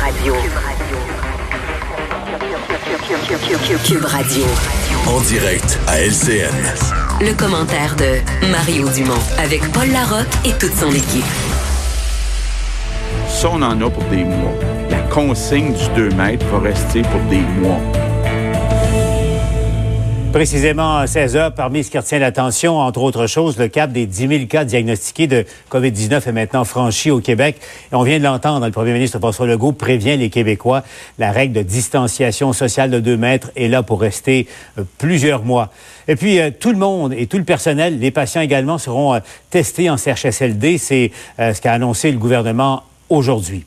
Radio. 0.00 0.34
Cube 3.84 4.04
Radio. 4.04 4.44
En 5.06 5.20
direct 5.22 5.78
à 5.86 6.00
LCN. 6.00 6.54
Le 7.20 7.32
commentaire 7.34 7.96
de 7.96 8.46
Mario 8.50 8.88
Dumont 8.90 9.14
avec 9.38 9.60
Paul 9.72 9.88
Larocque 9.90 10.26
et 10.44 10.52
toute 10.52 10.74
son 10.74 10.90
équipe. 10.90 11.24
Ça, 13.28 13.50
on 13.50 13.62
en 13.62 13.80
a 13.80 13.90
pour 13.90 14.04
des 14.04 14.24
mois. 14.24 14.54
La 14.90 15.00
consigne 15.00 15.72
du 15.72 15.88
2 15.96 16.10
mètres 16.10 16.46
va 16.46 16.60
rester 16.60 17.02
pour 17.02 17.20
des 17.28 17.40
mois. 17.40 17.80
Précisément 20.32 20.98
à 20.98 21.06
16 21.06 21.36
heures, 21.36 21.54
parmi 21.54 21.82
ce 21.82 21.90
qui 21.90 21.96
retient 21.96 22.18
l'attention, 22.18 22.78
entre 22.78 23.00
autres 23.00 23.26
choses, 23.26 23.56
le 23.58 23.66
cap 23.68 23.90
des 23.90 24.04
10 24.04 24.28
000 24.28 24.46
cas 24.46 24.64
diagnostiqués 24.64 25.26
de 25.26 25.46
COVID-19 25.70 26.28
est 26.28 26.32
maintenant 26.32 26.64
franchi 26.64 27.10
au 27.10 27.20
Québec. 27.20 27.56
Et 27.90 27.94
on 27.94 28.02
vient 28.02 28.18
de 28.18 28.24
l'entendre, 28.24 28.64
le 28.66 28.70
premier 28.70 28.92
ministre 28.92 29.18
François 29.18 29.46
Legault 29.46 29.72
prévient 29.72 30.18
les 30.18 30.28
Québécois. 30.28 30.84
La 31.18 31.32
règle 31.32 31.54
de 31.54 31.62
distanciation 31.62 32.52
sociale 32.52 32.90
de 32.90 33.00
2 33.00 33.16
mètres 33.16 33.50
est 33.56 33.68
là 33.68 33.82
pour 33.82 34.02
rester 34.02 34.46
euh, 34.78 34.82
plusieurs 34.98 35.44
mois. 35.44 35.70
Et 36.08 36.14
puis, 36.14 36.38
euh, 36.40 36.50
tout 36.50 36.72
le 36.72 36.78
monde 36.78 37.14
et 37.14 37.26
tout 37.26 37.38
le 37.38 37.44
personnel, 37.44 37.98
les 37.98 38.10
patients 38.10 38.42
également, 38.42 38.76
seront 38.76 39.14
euh, 39.14 39.20
testés 39.48 39.88
en 39.88 39.96
CHSLD. 39.96 40.76
C'est 40.76 41.10
ce 41.38 41.60
qu'a 41.60 41.72
annoncé 41.72 42.12
le 42.12 42.18
gouvernement 42.18 42.84
aujourd'hui. 43.08 43.64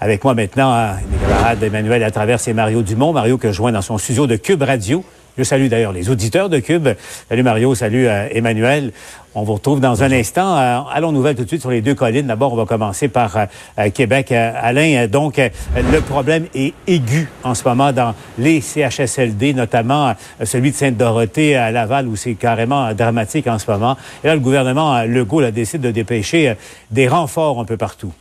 Avec 0.00 0.24
moi 0.24 0.34
maintenant, 0.34 0.96
mes 1.10 1.18
camarades 1.18 1.62
Emmanuel 1.62 2.02
à 2.02 2.10
travers 2.10 2.38
et 2.46 2.52
Mario 2.52 2.82
Dumont. 2.82 3.12
Mario 3.12 3.38
que 3.38 3.48
je 3.48 3.56
joins 3.56 3.72
dans 3.72 3.80
son 3.80 3.96
studio 3.96 4.26
de 4.26 4.36
Cube 4.36 4.62
Radio. 4.62 5.04
Je 5.36 5.42
salue 5.42 5.66
d'ailleurs 5.66 5.92
les 5.92 6.10
auditeurs 6.10 6.48
de 6.48 6.60
Cube. 6.60 6.88
Salut 7.28 7.42
Mario, 7.42 7.74
salut 7.74 8.06
euh, 8.06 8.28
Emmanuel. 8.30 8.92
On 9.34 9.42
vous 9.42 9.54
retrouve 9.54 9.80
dans 9.80 10.04
un 10.04 10.12
instant. 10.12 10.56
Euh, 10.56 10.78
allons 10.92 11.10
nouvelles 11.10 11.34
tout 11.34 11.42
de 11.42 11.48
suite 11.48 11.60
sur 11.60 11.72
les 11.72 11.80
deux 11.80 11.96
collines? 11.96 12.28
D'abord, 12.28 12.52
on 12.52 12.56
va 12.56 12.66
commencer 12.66 13.08
par 13.08 13.36
euh, 13.36 13.90
Québec. 13.90 14.30
Alain, 14.30 15.08
donc, 15.08 15.38
le 15.74 16.00
problème 16.02 16.46
est 16.54 16.72
aigu 16.86 17.28
en 17.42 17.56
ce 17.56 17.64
moment 17.64 17.90
dans 17.90 18.14
les 18.38 18.60
CHSLD, 18.60 19.54
notamment 19.54 20.14
celui 20.44 20.70
de 20.70 20.76
Sainte-Dorothée 20.76 21.56
à 21.56 21.72
Laval, 21.72 22.06
où 22.06 22.14
c'est 22.14 22.34
carrément 22.34 22.94
dramatique 22.94 23.48
en 23.48 23.58
ce 23.58 23.68
moment. 23.68 23.96
Et 24.22 24.28
là, 24.28 24.34
le 24.34 24.40
gouvernement 24.40 25.02
Legault 25.02 25.40
a 25.40 25.50
décidé 25.50 25.88
de 25.88 25.92
dépêcher 25.92 26.54
des 26.92 27.08
renforts 27.08 27.58
un 27.58 27.64
peu 27.64 27.76
partout. 27.76 28.12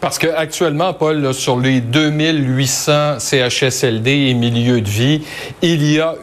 Parce 0.00 0.18
qu'actuellement, 0.18 0.92
Paul, 0.92 1.32
sur 1.32 1.58
les 1.58 1.80
2800 1.80 3.18
CHSLD 3.18 4.10
et 4.10 4.34
milieux 4.34 4.80
de 4.80 4.88
vie, 4.88 5.22
il 5.62 5.90
y 5.90 6.00
a 6.00 6.14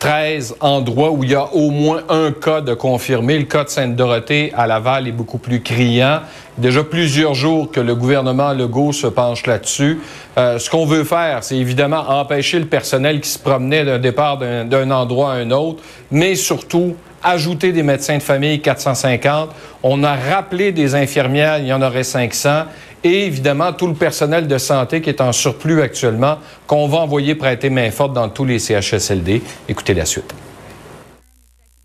813 0.00 0.56
endroits 0.60 1.10
où 1.10 1.24
il 1.24 1.30
y 1.30 1.34
a 1.34 1.52
au 1.52 1.70
moins 1.70 2.02
un 2.08 2.32
cas 2.32 2.62
de 2.62 2.72
confirmé. 2.72 3.38
Le 3.38 3.44
cas 3.44 3.64
de 3.64 3.68
Sainte-Dorothée 3.68 4.50
à 4.56 4.66
Laval 4.66 5.06
est 5.06 5.12
beaucoup 5.12 5.36
plus 5.36 5.60
criant. 5.60 6.20
Déjà 6.56 6.82
plusieurs 6.82 7.34
jours 7.34 7.70
que 7.70 7.80
le 7.80 7.94
gouvernement 7.94 8.52
Legault 8.52 8.92
se 8.92 9.06
penche 9.06 9.46
là-dessus. 9.46 10.00
Euh, 10.38 10.58
ce 10.58 10.70
qu'on 10.70 10.86
veut 10.86 11.04
faire, 11.04 11.44
c'est 11.44 11.56
évidemment 11.56 12.08
empêcher 12.08 12.58
le 12.58 12.64
personnel 12.64 13.20
qui 13.20 13.28
se 13.28 13.38
promenait 13.38 13.84
d'un 13.84 13.98
départ 13.98 14.38
d'un 14.38 14.90
endroit 14.90 15.32
à 15.32 15.36
un 15.36 15.50
autre, 15.50 15.82
mais 16.10 16.34
surtout 16.34 16.96
ajouter 17.22 17.72
des 17.72 17.82
médecins 17.82 18.16
de 18.16 18.22
famille, 18.22 18.60
450. 18.60 19.50
On 19.82 20.02
a 20.02 20.14
rappelé 20.14 20.72
des 20.72 20.94
infirmières, 20.94 21.58
il 21.58 21.66
y 21.66 21.72
en 21.72 21.82
aurait 21.82 22.04
500. 22.04 22.64
Et 23.02 23.26
évidemment, 23.26 23.72
tout 23.72 23.86
le 23.86 23.94
personnel 23.94 24.46
de 24.46 24.58
santé 24.58 25.00
qui 25.00 25.08
est 25.08 25.20
en 25.20 25.32
surplus 25.32 25.80
actuellement, 25.80 26.38
qu'on 26.66 26.86
va 26.86 26.98
envoyer 26.98 27.34
prêter 27.34 27.70
main 27.70 27.90
forte 27.90 28.12
dans 28.12 28.28
tous 28.28 28.44
les 28.44 28.58
CHSLD. 28.58 29.42
Écoutez 29.68 29.94
la 29.94 30.04
suite. 30.04 30.34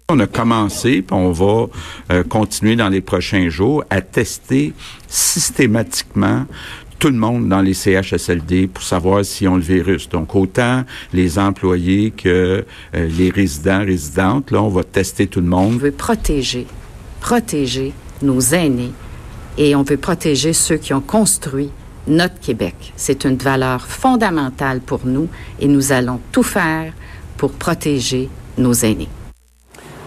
On 0.10 0.20
a 0.20 0.28
commencé, 0.28 1.02
puis 1.02 1.16
on 1.16 1.32
va 1.32 1.66
euh, 2.12 2.24
continuer 2.24 2.76
dans 2.76 2.90
les 2.90 3.02
prochains 3.02 3.50
jours 3.50 3.84
à 3.90 4.02
tester 4.02 4.74
systématiquement 5.08 6.46
tout 7.00 7.08
le 7.08 7.16
monde 7.18 7.50
dans 7.50 7.62
les 7.62 7.74
CHSLD 7.74 8.68
pour 8.68 8.84
savoir 8.84 9.26
s'ils 9.26 9.48
ont 9.48 9.56
le 9.56 9.62
virus. 9.62 10.08
Donc, 10.10 10.36
autant 10.36 10.84
les 11.14 11.40
employés 11.40 12.12
que 12.12 12.66
euh, 12.94 13.08
les 13.18 13.30
résidents, 13.30 13.84
résidentes, 13.84 14.52
là, 14.52 14.62
on 14.62 14.70
va 14.70 14.84
tester 14.84 15.28
tout 15.28 15.42
le 15.42 15.48
monde. 15.48 15.76
On 15.76 15.78
veut 15.78 15.92
protéger, 15.92 16.68
protéger 17.20 17.94
nos 18.22 18.40
aînés 18.40 18.92
et 19.58 19.76
on 19.76 19.84
veut 19.84 19.98
protéger 19.98 20.54
ceux 20.54 20.78
qui 20.78 20.94
ont 20.94 21.02
construit 21.02 21.70
notre 22.08 22.40
Québec. 22.40 22.76
C'est 22.96 23.24
une 23.26 23.38
valeur 23.38 23.82
fondamentale 23.82 24.80
pour 24.80 25.02
nous 25.06 25.28
et 25.60 25.68
nous 25.68 25.92
allons 25.92 26.20
tout 26.32 26.44
faire 26.44 26.94
pour 27.38 27.52
protéger 27.52 28.30
nos 28.58 28.74
aînés. 28.74 29.10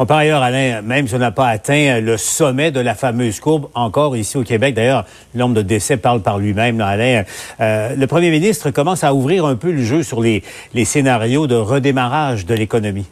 par 0.07 0.19
ailleurs, 0.19 0.43
Alain, 0.43 0.81
même 0.83 1.09
si 1.09 1.15
on 1.15 1.19
n'a 1.19 1.33
pas 1.33 1.49
atteint 1.49 2.01
le 2.01 2.17
sommet 2.17 2.71
de 2.71 2.81
la 2.81 2.95
fameuse 2.95 3.41
courbe 3.41 3.69
encore 3.75 4.17
ici 4.17 4.37
au 4.37 4.45
Québec, 4.45 4.75
d'ailleurs, 4.75 5.05
le 5.35 5.41
nombre 5.41 5.57
de 5.57 5.63
décès 5.63 5.97
parle 5.97 6.23
par 6.23 6.39
lui-même, 6.39 6.81
Alain, 6.81 7.25
euh, 7.61 7.95
le 7.97 8.07
premier 8.07 8.31
ministre 8.31 8.71
commence 8.71 9.03
à 9.03 9.13
ouvrir 9.13 9.45
un 9.45 9.57
peu 9.57 9.73
le 9.73 9.83
jeu 9.83 10.03
sur 10.03 10.21
les, 10.21 10.43
les 10.75 10.85
scénarios 10.85 11.47
de 11.47 11.57
redémarrage 11.57 12.47
de 12.47 12.55
l'économie. 12.55 13.07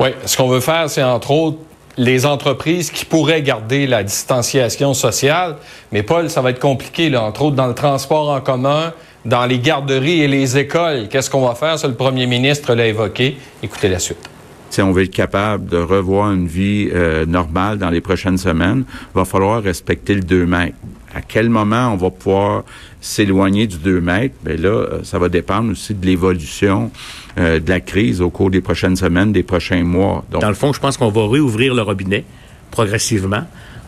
Oui, 0.00 0.08
ce 0.24 0.36
qu'on 0.36 0.48
veut 0.48 0.60
faire, 0.60 0.88
c'est 0.88 1.02
entre 1.02 1.30
autres 1.30 1.58
les 1.96 2.26
entreprises 2.26 2.90
qui 2.90 3.04
pourraient 3.04 3.42
garder 3.42 3.86
la 3.86 4.02
distanciation 4.02 4.94
sociale. 4.94 5.56
Mais 5.92 6.02
Paul, 6.02 6.30
ça 6.30 6.40
va 6.40 6.50
être 6.50 6.60
compliqué, 6.60 7.14
entre 7.16 7.42
autres 7.42 7.56
dans 7.56 7.66
le 7.66 7.74
transport 7.74 8.30
en 8.30 8.40
commun, 8.40 8.92
dans 9.24 9.46
les 9.46 9.58
garderies 9.58 10.22
et 10.22 10.28
les 10.28 10.58
écoles. 10.58 11.08
Qu'est-ce 11.08 11.30
qu'on 11.30 11.46
va 11.46 11.54
faire? 11.54 11.78
Ça, 11.78 11.88
le 11.88 11.94
premier 11.94 12.26
ministre 12.26 12.74
l'a 12.74 12.86
évoqué. 12.86 13.36
Écoutez 13.62 13.88
la 13.88 13.98
suite. 13.98 14.30
Si 14.70 14.82
on 14.82 14.90
veut 14.90 15.04
être 15.04 15.10
capable 15.10 15.66
de 15.66 15.76
revoir 15.76 16.32
une 16.32 16.48
vie 16.48 16.88
euh, 16.92 17.24
normale 17.26 17.78
dans 17.78 17.90
les 17.90 18.00
prochaines 18.00 18.38
semaines, 18.38 18.84
va 19.14 19.24
falloir 19.24 19.62
respecter 19.62 20.14
le 20.14 20.22
2 20.22 20.46
mètres. 20.46 20.76
À 21.14 21.22
quel 21.22 21.48
moment 21.48 21.92
on 21.92 21.96
va 21.96 22.10
pouvoir 22.10 22.64
s'éloigner 23.00 23.66
du 23.66 23.78
2 23.78 24.00
mètres? 24.00 24.34
Bien 24.44 24.56
là, 24.56 24.68
euh, 24.68 25.00
ça 25.04 25.18
va 25.18 25.28
dépendre 25.28 25.70
aussi 25.70 25.94
de 25.94 26.04
l'évolution 26.04 26.90
euh, 27.38 27.60
de 27.60 27.68
la 27.68 27.80
crise 27.80 28.20
au 28.20 28.30
cours 28.30 28.50
des 28.50 28.60
prochaines 28.60 28.96
semaines, 28.96 29.32
des 29.32 29.42
prochains 29.42 29.84
mois. 29.84 30.24
Donc, 30.30 30.40
Dans 30.40 30.48
le 30.48 30.54
fond, 30.54 30.72
je 30.72 30.80
pense 30.80 30.96
qu'on 30.96 31.10
va 31.10 31.28
réouvrir 31.28 31.74
le 31.74 31.82
robinet 31.82 32.24
progressivement 32.70 33.44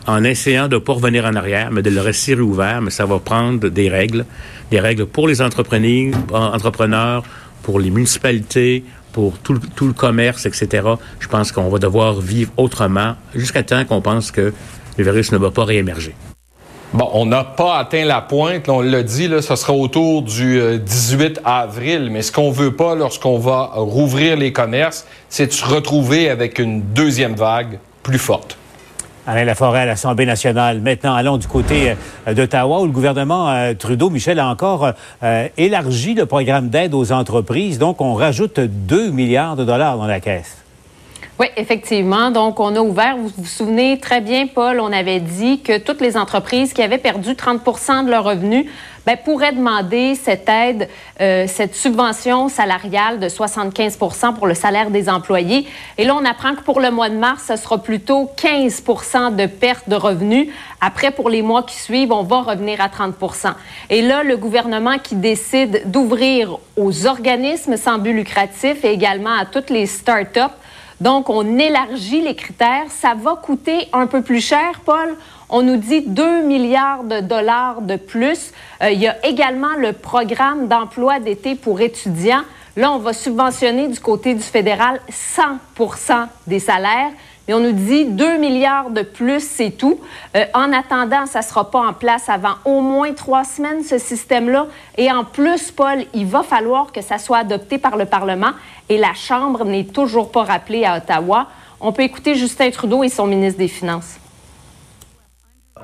en 0.07 0.23
essayant 0.23 0.69
de 0.69 0.75
ne 0.75 0.79
pas 0.79 0.93
revenir 0.93 1.25
en 1.25 1.35
arrière, 1.35 1.69
mais 1.69 1.81
de 1.81 1.89
le 1.89 1.99
rester 1.99 2.33
réouvert, 2.33 2.81
mais 2.81 2.91
ça 2.91 3.05
va 3.05 3.19
prendre 3.19 3.67
des 3.67 3.89
règles, 3.89 4.25
des 4.71 4.79
règles 4.79 5.05
pour 5.05 5.27
les 5.27 5.41
entrepreneurs 5.41 7.23
pour 7.67 7.81
les 7.81 7.89
municipalités, 7.89 8.85
pour 9.11 9.37
tout, 9.39 9.59
tout 9.75 9.87
le 9.87 9.93
commerce, 9.93 10.45
etc. 10.45 10.87
Je 11.19 11.27
pense 11.27 11.51
qu'on 11.51 11.67
va 11.67 11.79
devoir 11.79 12.21
vivre 12.21 12.49
autrement 12.55 13.15
jusqu'à 13.35 13.61
temps 13.61 13.83
qu'on 13.83 13.99
pense 13.99 14.31
que 14.31 14.53
le 14.97 15.03
virus 15.03 15.33
ne 15.33 15.37
va 15.37 15.51
pas 15.51 15.65
réémerger. 15.65 16.15
Bon, 16.93 17.09
on 17.13 17.25
n'a 17.25 17.43
pas 17.43 17.79
atteint 17.79 18.05
la 18.05 18.21
pointe, 18.21 18.69
on 18.69 18.79
l'a 18.79 19.03
dit, 19.03 19.27
là, 19.27 19.41
ce 19.41 19.57
sera 19.57 19.73
autour 19.73 20.21
du 20.21 20.79
18 20.79 21.37
euh, 21.37 21.41
avril, 21.43 22.09
mais 22.09 22.21
ce 22.21 22.31
qu'on 22.31 22.49
veut 22.49 22.75
pas 22.75 22.95
lorsqu'on 22.95 23.37
va 23.37 23.71
rouvrir 23.73 24.37
les 24.37 24.53
commerces, 24.53 25.05
c'est 25.27 25.47
de 25.47 25.51
se 25.51 25.65
retrouver 25.65 26.29
avec 26.29 26.59
une 26.59 26.81
deuxième 26.81 27.35
vague 27.35 27.79
plus 28.03 28.17
forte. 28.17 28.57
Alain 29.27 29.43
Laforêt 29.43 29.81
à 29.81 29.85
l'Assemblée 29.85 30.25
nationale. 30.25 30.79
Maintenant, 30.79 31.13
allons 31.13 31.35
du 31.35 31.47
côté 31.47 31.93
euh, 32.25 32.33
d'Ottawa 32.33 32.79
où 32.79 32.85
le 32.85 32.93
gouvernement 32.93 33.49
euh, 33.49 33.73
Trudeau, 33.73 34.09
Michel, 34.09 34.39
a 34.39 34.47
encore 34.47 34.93
élargi 35.57 36.13
le 36.13 36.25
programme 36.25 36.69
d'aide 36.69 36.93
aux 36.93 37.11
entreprises. 37.11 37.79
Donc, 37.79 37.99
on 37.99 38.13
rajoute 38.13 38.61
2 38.61 39.11
milliards 39.11 39.57
de 39.57 39.65
dollars 39.65 39.97
dans 39.97 40.07
la 40.07 40.21
caisse. 40.21 40.66
Oui, 41.39 41.47
effectivement. 41.55 42.31
Donc, 42.31 42.59
on 42.59 42.75
a 42.75 42.79
ouvert, 42.79 43.15
vous 43.15 43.29
vous 43.37 43.45
souvenez 43.45 43.99
très 43.99 44.21
bien, 44.21 44.47
Paul, 44.47 44.79
on 44.79 44.91
avait 44.91 45.19
dit 45.19 45.61
que 45.61 45.77
toutes 45.77 46.01
les 46.01 46.17
entreprises 46.17 46.73
qui 46.73 46.81
avaient 46.81 46.97
perdu 46.97 47.33
30% 47.33 48.05
de 48.05 48.09
leurs 48.09 48.23
revenus 48.23 48.65
ben, 49.05 49.15
pourraient 49.23 49.51
demander 49.51 50.15
cette 50.15 50.49
aide, 50.49 50.89
euh, 51.21 51.45
cette 51.47 51.75
subvention 51.75 52.49
salariale 52.49 53.19
de 53.19 53.29
75% 53.29 54.33
pour 54.33 54.47
le 54.47 54.55
salaire 54.55 54.89
des 54.89 55.09
employés. 55.09 55.67
Et 55.99 56.05
là, 56.05 56.15
on 56.15 56.25
apprend 56.25 56.55
que 56.55 56.61
pour 56.61 56.79
le 56.79 56.89
mois 56.89 57.09
de 57.09 57.15
mars, 57.17 57.43
ce 57.49 57.55
sera 57.55 57.77
plutôt 57.77 58.31
15% 58.35 59.35
de 59.35 59.45
perte 59.45 59.87
de 59.87 59.95
revenus. 59.95 60.47
Après, 60.81 61.11
pour 61.11 61.29
les 61.29 61.43
mois 61.43 61.61
qui 61.61 61.75
suivent, 61.75 62.11
on 62.11 62.23
va 62.23 62.41
revenir 62.41 62.81
à 62.81 62.87
30% 62.87 63.53
Et 63.91 64.01
là, 64.01 64.23
le 64.23 64.37
gouvernement 64.37 64.97
qui 64.97 65.13
décide 65.13 65.83
d'ouvrir 65.85 66.57
aux 66.75 67.05
organismes 67.05 67.77
sans 67.77 67.99
but 67.99 68.13
lucratif 68.13 68.83
et 68.83 68.91
également 68.91 69.37
à 69.37 69.45
toutes 69.45 69.69
les 69.69 69.85
start-up 69.85 70.51
donc, 70.99 71.29
on 71.29 71.59
élargit 71.59 72.21
les 72.21 72.35
critères. 72.35 72.85
Ça 72.89 73.13
va 73.15 73.35
coûter 73.35 73.87
un 73.93 74.07
peu 74.07 74.21
plus 74.21 74.41
cher, 74.41 74.81
Paul. 74.83 75.15
On 75.49 75.61
nous 75.61 75.77
dit 75.77 76.01
2 76.01 76.43
milliards 76.43 77.03
de 77.03 77.19
dollars 77.19 77.81
de 77.81 77.95
plus. 77.95 78.51
Euh, 78.81 78.89
il 78.89 78.99
y 78.99 79.07
a 79.07 79.25
également 79.25 79.75
le 79.77 79.93
programme 79.93 80.67
d'emploi 80.67 81.19
d'été 81.19 81.55
pour 81.55 81.81
étudiants. 81.81 82.43
Là, 82.75 82.91
on 82.91 82.97
va 82.97 83.13
subventionner 83.13 83.87
du 83.87 83.99
côté 83.99 84.33
du 84.33 84.41
fédéral 84.41 84.99
100 85.09 85.43
des 86.47 86.59
salaires. 86.59 87.11
Mais 87.47 87.53
on 87.53 87.59
nous 87.61 87.71
dit 87.71 88.05
2 88.05 88.37
milliards 88.37 88.89
de 88.89 89.01
plus, 89.03 89.39
c'est 89.39 89.71
tout. 89.71 89.99
Euh, 90.35 90.45
en 90.53 90.73
attendant, 90.73 91.25
ça 91.25 91.39
ne 91.39 91.43
sera 91.43 91.71
pas 91.71 91.79
en 91.79 91.93
place 91.93 92.27
avant 92.27 92.55
au 92.65 92.81
moins 92.81 93.13
trois 93.13 93.45
semaines, 93.45 93.83
ce 93.83 93.97
système-là. 93.97 94.67
Et 94.97 95.11
en 95.11 95.23
plus, 95.23 95.71
Paul, 95.71 96.05
il 96.13 96.25
va 96.25 96.43
falloir 96.43 96.91
que 96.91 97.01
ça 97.01 97.17
soit 97.17 97.37
adopté 97.37 97.77
par 97.77 97.95
le 97.95 98.05
Parlement 98.05 98.51
et 98.89 98.97
la 98.97 99.13
Chambre 99.13 99.63
n'est 99.63 99.85
toujours 99.85 100.31
pas 100.31 100.43
rappelée 100.43 100.83
à 100.83 100.97
Ottawa. 100.97 101.47
On 101.79 101.93
peut 101.93 102.03
écouter 102.03 102.35
Justin 102.35 102.69
Trudeau 102.71 103.03
et 103.03 103.09
son 103.09 103.27
ministre 103.27 103.59
des 103.59 103.67
Finances. 103.67 104.17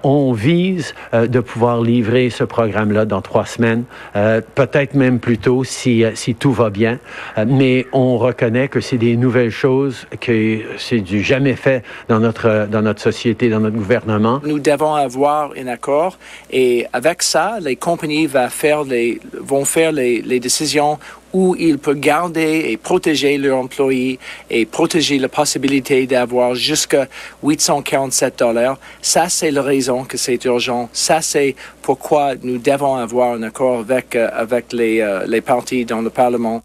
On 0.04 0.34
vise 0.34 0.94
euh, 1.14 1.28
de 1.28 1.40
pouvoir 1.40 1.82
livrer 1.82 2.30
ce 2.30 2.44
programme-là 2.44 3.06
dans 3.06 3.22
trois 3.22 3.46
semaines, 3.46 3.84
euh, 4.16 4.42
peut-être 4.56 4.94
même 4.94 5.20
plus 5.20 5.38
tôt 5.38 5.64
si, 5.64 6.04
si 6.16 6.36
tout 6.36 6.52
va 6.52 6.70
bien. 6.70 7.00
mais 7.48 7.86
on 7.94 8.18
reconnaît 8.18 8.68
que 8.68 8.82
c'est 8.82 8.98
des 8.98 9.16
nouvelles 9.16 9.52
choses, 9.52 10.06
que 10.20 10.60
c'est 10.78 11.00
du 11.00 11.24
jamais 11.24 11.56
fait 11.56 11.84
dans 12.10 12.20
notre, 12.20 12.68
dans 12.70 12.82
notre 12.82 13.02
société, 13.02 13.50
dans 13.50 13.60
notre 13.60 13.76
gouvernement. 13.76 14.42
Nous 14.46 14.60
devons 14.60 14.94
avoir 14.94 15.52
un 15.58 15.68
accord 15.68 16.18
et 16.52 16.86
avec 16.94 17.24
ça, 17.24 17.58
les 17.62 17.76
compagnies 17.76 18.28
vont 18.28 18.50
faire 18.50 18.84
les, 18.84 19.20
vont 19.40 19.66
faire 19.66 19.92
les, 19.92 20.22
les 20.22 20.40
décisions 20.40 21.00
où 21.34 21.56
ils 21.58 21.80
peuvent 21.80 22.00
garder 22.00 22.66
et 22.70 22.78
protéger 22.78 23.38
leurs 23.38 23.58
employés 23.58 24.20
et 24.50 24.66
protéger 24.66 25.18
la 25.18 25.30
possibilité 25.30 26.06
d'avoir 26.06 26.56
jusqu'à 26.56 27.08
847 27.42 28.40
dollars. 28.40 28.78
Ça, 29.02 29.30
c'est 29.30 29.52
la 29.52 29.64
raison 29.64 30.04
que 30.04 30.18
c'est 30.18 30.46
urgent. 30.46 30.90
Ça, 30.94 31.22
c'est 31.22 31.56
pourquoi 31.82 32.36
nous 32.42 32.60
devons 32.60 32.96
avoir 32.96 33.34
un 33.34 33.44
accord 33.44 33.80
avec, 33.80 34.16
euh, 34.16 34.30
avec 34.34 34.72
les, 34.72 35.02
euh, 35.02 35.26
les 35.28 35.42
partis 35.42 35.86
dans 35.86 36.02
le 36.02 36.10
Parlement. 36.10 36.62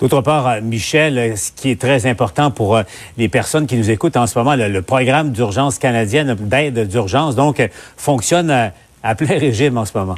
D'autre 0.00 0.20
part, 0.20 0.46
euh, 0.48 0.60
Michel, 0.60 1.38
ce 1.38 1.52
qui 1.52 1.70
est 1.70 1.80
très 1.80 2.06
important 2.06 2.50
pour 2.50 2.80
les 3.16 3.28
personnes 3.28 3.66
qui 3.66 3.76
nous 3.76 3.90
écoutent 3.90 4.16
en 4.16 4.26
ce 4.26 4.38
moment, 4.38 4.56
le, 4.56 4.82
programme 4.82 5.30
d'urgence 5.30 5.78
canadienne 5.78 6.34
d'aide 6.34 6.88
d'urgence, 6.88 7.36
donc, 7.36 7.66
fonctionne 7.96 8.72
à 9.02 9.14
plein 9.14 9.38
régime 9.38 9.78
en 9.78 9.84
ce 9.84 9.96
moment. 9.96 10.16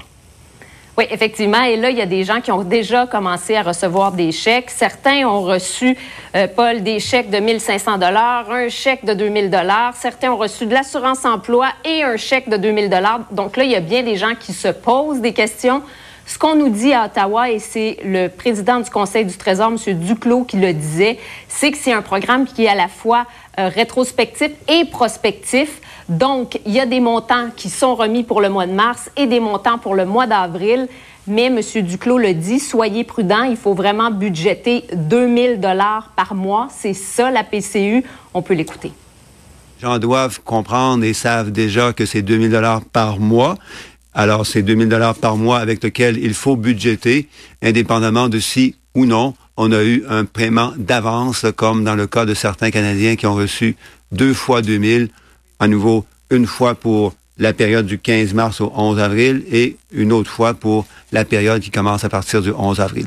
Oui, 0.99 1.07
effectivement. 1.13 1.63
Et 1.63 1.77
là, 1.77 1.91
il 1.91 1.97
y 1.97 2.01
a 2.01 2.07
des 2.07 2.25
gens 2.25 2.41
qui 2.41 2.51
ont 2.51 2.65
déjà 2.65 3.07
commencé 3.07 3.55
à 3.55 3.63
recevoir 3.63 4.11
des 4.11 4.33
chèques. 4.33 4.69
Certains 4.69 5.29
ont 5.29 5.43
reçu, 5.43 5.97
euh, 6.35 6.49
Paul, 6.49 6.83
des 6.83 6.99
chèques 6.99 7.31
de 7.31 7.39
1500 7.39 7.99
dollars, 7.99 8.51
un 8.51 8.69
chèque 8.69 9.05
de 9.05 9.15
2000 9.15 9.49
dollars. 9.49 9.95
Certains 9.95 10.33
ont 10.33 10.37
reçu 10.37 10.67
de 10.67 10.75
l'assurance 10.75 11.25
emploi 11.25 11.69
et 11.85 12.03
un 12.03 12.17
chèque 12.17 12.49
de 12.49 12.57
2000 12.57 12.91
dollars. 12.91 13.21
Donc 13.31 13.57
là, 13.57 13.63
il 13.63 13.71
y 13.71 13.77
a 13.77 13.81
bien 13.81 14.03
des 14.03 14.17
gens 14.17 14.35
qui 14.35 14.53
se 14.53 14.67
posent 14.67 15.21
des 15.21 15.33
questions. 15.33 15.83
Ce 16.29 16.39
qu'on 16.39 16.55
nous 16.55 16.69
dit 16.69 16.93
à 16.93 17.07
Ottawa, 17.07 17.51
et 17.51 17.59
c'est 17.59 17.97
le 18.05 18.29
président 18.29 18.81
du 18.81 18.91
Conseil 18.91 19.25
du 19.25 19.35
Trésor, 19.35 19.73
M. 19.73 19.95
Duclos, 19.99 20.45
qui 20.45 20.59
le 20.59 20.75
disait, 20.75 21.19
c'est 21.49 21.71
que 21.71 21.79
c'est 21.79 21.95
un 21.95 22.03
programme 22.03 22.45
qui 22.45 22.67
est 22.67 22.69
à 22.69 22.75
la 22.75 22.89
fois 22.89 23.25
euh, 23.59 23.71
rétrospectif 23.75 24.51
et 24.69 24.85
prospectif. 24.85 25.81
Donc, 26.11 26.61
il 26.67 26.75
y 26.75 26.81
a 26.81 26.85
des 26.85 27.01
montants 27.01 27.49
qui 27.57 27.71
sont 27.71 27.95
remis 27.95 28.25
pour 28.25 28.43
le 28.43 28.51
mois 28.51 28.67
de 28.67 28.73
mars 28.73 29.11
et 29.17 29.27
des 29.27 29.41
montants 29.41 29.79
pour 29.79 29.95
le 29.95 30.05
mois 30.05 30.27
d'avril. 30.27 30.87
Mais 31.27 31.47
M. 31.47 31.61
Duclos 31.83 32.19
le 32.19 32.35
dit, 32.35 32.61
soyez 32.61 33.05
prudents, 33.05 33.45
il 33.45 33.57
faut 33.57 33.73
vraiment 33.73 34.11
budgéter 34.11 34.85
2000 34.95 35.61
dollars 35.61 36.11
par 36.15 36.35
mois. 36.35 36.69
C'est 36.71 36.93
ça 36.93 37.31
la 37.31 37.43
PCU. 37.43 38.05
On 38.35 38.43
peut 38.43 38.55
l'écouter. 38.55 38.93
Gens 39.81 39.99
doivent 39.99 40.43
comprendre 40.43 41.05
et 41.05 41.15
savent 41.15 41.53
déjà 41.53 41.95
que 41.95 42.05
c'est 42.05 42.21
2000 42.21 42.51
dollars 42.51 42.83
par 42.85 43.19
mois. 43.19 43.55
Alors, 44.19 44.45
c'est 44.45 44.63
2000 44.63 44.89
dollars 44.89 45.15
par 45.15 45.37
mois 45.37 45.61
avec 45.61 45.81
lequel 45.85 46.19
il 46.19 46.35
faut 46.35 46.57
budgéter, 46.57 47.29
indépendamment 47.63 48.29
de 48.29 48.41
si 48.41 48.75
ou 48.97 49.07
non 49.07 49.35
on 49.57 49.71
a 49.71 49.85
eu 49.85 50.03
un 50.09 50.25
paiement 50.25 50.73
d'avance, 50.77 51.47
comme 51.55 51.85
dans 51.85 51.95
le 51.95 52.09
cas 52.09 52.27
de 52.27 52.35
certains 52.35 52.73
Canadiens 52.73 53.15
qui 53.15 53.29
ont 53.29 53.35
reçu 53.35 53.77
deux 54.11 54.35
fois 54.35 54.61
2000 54.61 55.11
à 55.61 55.69
nouveau 55.69 56.05
une 56.31 56.47
fois 56.47 56.75
pour 56.75 57.15
la 57.39 57.53
période 57.53 57.87
du 57.87 58.01
15 58.01 58.35
mars 58.35 58.61
au 58.61 58.73
11 58.75 58.99
avril 58.99 59.45
et 59.53 59.77
une 59.93 60.13
autre 60.13 60.33
fois 60.33 60.53
pour 60.53 60.85
la 61.13 61.25
période 61.25 61.63
qui 61.63 61.71
commence 61.71 62.03
à 62.03 62.09
partir 62.09 62.43
du 62.43 62.51
11 62.51 62.81
avril. 62.81 63.07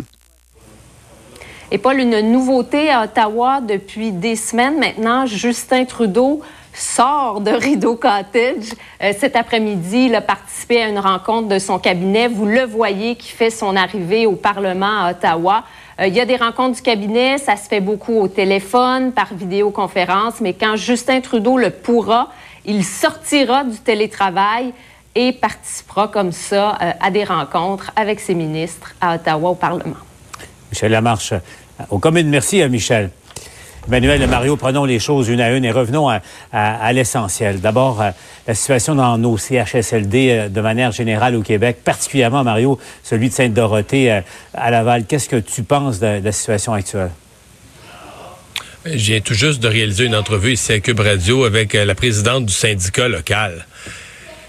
Et 1.71 1.77
Paul, 1.77 1.99
une 1.99 2.21
nouveauté 2.31 2.89
à 2.89 3.03
Ottawa 3.03 3.59
depuis 3.59 4.13
des 4.13 4.37
semaines 4.37 4.79
maintenant, 4.79 5.25
Justin 5.25 5.83
Trudeau 5.83 6.41
sort 6.73 7.41
de 7.41 7.51
Rideau 7.51 7.95
Cottage. 7.95 8.73
Euh, 9.03 9.13
cet 9.17 9.35
après-midi, 9.35 10.05
il 10.05 10.15
a 10.15 10.21
participé 10.21 10.81
à 10.81 10.87
une 10.87 10.99
rencontre 10.99 11.47
de 11.47 11.59
son 11.59 11.79
cabinet. 11.79 12.27
Vous 12.27 12.45
le 12.45 12.63
voyez 12.63 13.15
qui 13.15 13.31
fait 13.31 13.49
son 13.49 13.75
arrivée 13.75 14.25
au 14.25 14.35
Parlement 14.35 15.05
à 15.05 15.11
Ottawa. 15.11 15.63
Euh, 15.99 16.07
il 16.07 16.13
y 16.13 16.19
a 16.19 16.25
des 16.25 16.35
rencontres 16.35 16.77
du 16.77 16.81
cabinet, 16.81 17.37
ça 17.37 17.55
se 17.55 17.67
fait 17.67 17.81
beaucoup 17.81 18.19
au 18.19 18.27
téléphone, 18.27 19.11
par 19.11 19.33
vidéoconférence, 19.33 20.41
mais 20.41 20.53
quand 20.53 20.75
Justin 20.75 21.21
Trudeau 21.21 21.57
le 21.57 21.69
pourra, 21.69 22.29
il 22.65 22.83
sortira 22.83 23.63
du 23.63 23.77
télétravail 23.77 24.73
et 25.13 25.33
participera 25.33 26.07
comme 26.07 26.31
ça 26.31 26.77
euh, 26.81 26.91
à 26.99 27.11
des 27.11 27.23
rencontres 27.23 27.91
avec 27.95 28.19
ses 28.19 28.33
ministres 28.33 28.93
à 29.01 29.15
Ottawa 29.15 29.49
au 29.49 29.55
Parlement. 29.55 29.97
Michel 30.71 30.91
Lamarche, 30.91 31.33
au 31.89 31.99
commun, 31.99 32.23
merci 32.23 32.61
à 32.61 32.69
Michel. 32.69 33.09
Emmanuel 33.87 34.21
et 34.21 34.27
Mario, 34.27 34.57
prenons 34.57 34.85
les 34.85 34.99
choses 34.99 35.27
une 35.27 35.41
à 35.41 35.51
une 35.51 35.65
et 35.65 35.71
revenons 35.71 36.09
à, 36.53 36.93
l'essentiel. 36.93 37.61
D'abord, 37.61 38.01
euh, 38.01 38.11
la 38.47 38.53
situation 38.53 38.95
dans 38.95 39.17
nos 39.17 39.37
CHSLD 39.37 40.29
euh, 40.29 40.49
de 40.49 40.61
manière 40.61 40.91
générale 40.91 41.35
au 41.35 41.41
Québec, 41.41 41.79
particulièrement, 41.83 42.43
Mario, 42.43 42.79
celui 43.03 43.29
de 43.29 43.33
Sainte-Dorothée 43.33 44.11
euh, 44.11 44.21
à 44.53 44.69
Laval. 44.69 45.05
Qu'est-ce 45.05 45.29
que 45.29 45.37
tu 45.37 45.63
penses 45.63 45.99
de, 45.99 46.21
la 46.23 46.31
situation 46.31 46.73
actuelle? 46.73 47.11
Je 48.85 48.95
viens 48.95 49.19
tout 49.19 49.33
juste 49.33 49.61
de 49.61 49.67
réaliser 49.67 50.05
une 50.05 50.15
entrevue 50.15 50.53
ici 50.53 50.73
à 50.73 50.79
Cube 50.79 50.99
Radio 50.99 51.43
avec 51.43 51.73
la 51.73 51.95
présidente 51.95 52.45
du 52.45 52.53
syndicat 52.53 53.07
local. 53.07 53.65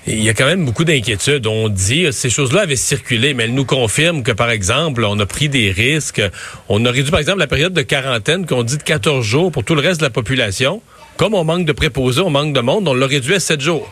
Il 0.08 0.20
y 0.20 0.28
a 0.28 0.34
quand 0.34 0.46
même 0.46 0.64
beaucoup 0.64 0.84
d'inquiétudes. 0.84 1.46
On 1.46 1.68
dit 1.68 2.12
ces 2.12 2.28
choses-là 2.28 2.62
avaient 2.62 2.74
circulé, 2.74 3.34
mais 3.34 3.44
elle 3.44 3.54
nous 3.54 3.64
confirme 3.64 4.24
que, 4.24 4.32
par 4.32 4.50
exemple, 4.50 5.04
on 5.04 5.18
a 5.20 5.26
pris 5.26 5.48
des 5.48 5.70
risques. 5.70 6.22
On 6.68 6.84
a 6.84 6.90
réduit, 6.90 7.12
par 7.12 7.20
exemple, 7.20 7.38
la 7.38 7.46
période 7.46 7.72
de 7.72 7.82
quarantaine 7.82 8.44
qu'on 8.44 8.64
dit 8.64 8.78
de 8.78 8.82
14 8.82 9.24
jours 9.24 9.52
pour 9.52 9.62
tout 9.62 9.76
le 9.76 9.80
reste 9.80 10.00
de 10.00 10.06
la 10.06 10.10
population. 10.10 10.82
Comme 11.16 11.34
on 11.34 11.44
manque 11.44 11.66
de 11.66 11.72
préposés, 11.72 12.20
on 12.20 12.30
manque 12.30 12.52
de 12.52 12.60
monde, 12.60 12.88
on 12.88 12.94
l'a 12.94 13.06
réduit 13.06 13.34
à 13.34 13.40
7 13.40 13.60
jours. 13.60 13.88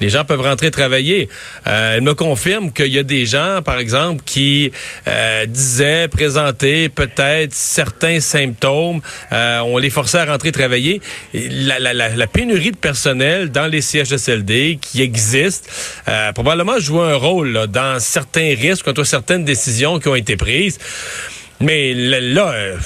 Les 0.00 0.08
gens 0.10 0.24
peuvent 0.24 0.40
rentrer 0.40 0.70
travailler. 0.70 1.28
Euh, 1.66 1.96
elle 1.96 2.02
me 2.02 2.14
confirme 2.14 2.72
qu'il 2.72 2.92
y 2.92 2.98
a 2.98 3.02
des 3.02 3.26
gens, 3.26 3.60
par 3.64 3.78
exemple, 3.78 4.22
qui 4.24 4.72
euh, 5.08 5.46
disaient 5.46 6.08
présenter 6.08 6.88
peut-être 6.88 7.54
certains 7.54 8.20
symptômes. 8.20 9.00
Euh, 9.32 9.60
on 9.60 9.78
les 9.78 9.90
forçait 9.90 10.18
à 10.18 10.24
rentrer 10.26 10.52
travailler. 10.52 11.00
La, 11.32 11.78
la, 11.78 11.92
la, 11.94 12.26
pénurie 12.26 12.72
de 12.72 12.76
personnel 12.76 13.50
dans 13.50 13.66
les 13.66 13.80
CHSLD 13.80 14.78
qui 14.80 15.02
existe 15.02 15.70
euh, 16.08 16.32
probablement 16.32 16.78
joue 16.78 17.00
un 17.00 17.16
rôle 17.16 17.52
là, 17.52 17.66
dans 17.66 17.98
certains 18.00 18.54
risques, 18.54 18.84
contre 18.84 19.04
certaines 19.04 19.44
décisions 19.44 19.98
qui 19.98 20.08
ont 20.08 20.14
été 20.14 20.36
prises. 20.36 20.78
Mais 21.60 21.94
là, 21.94 22.52
euh, 22.52 22.76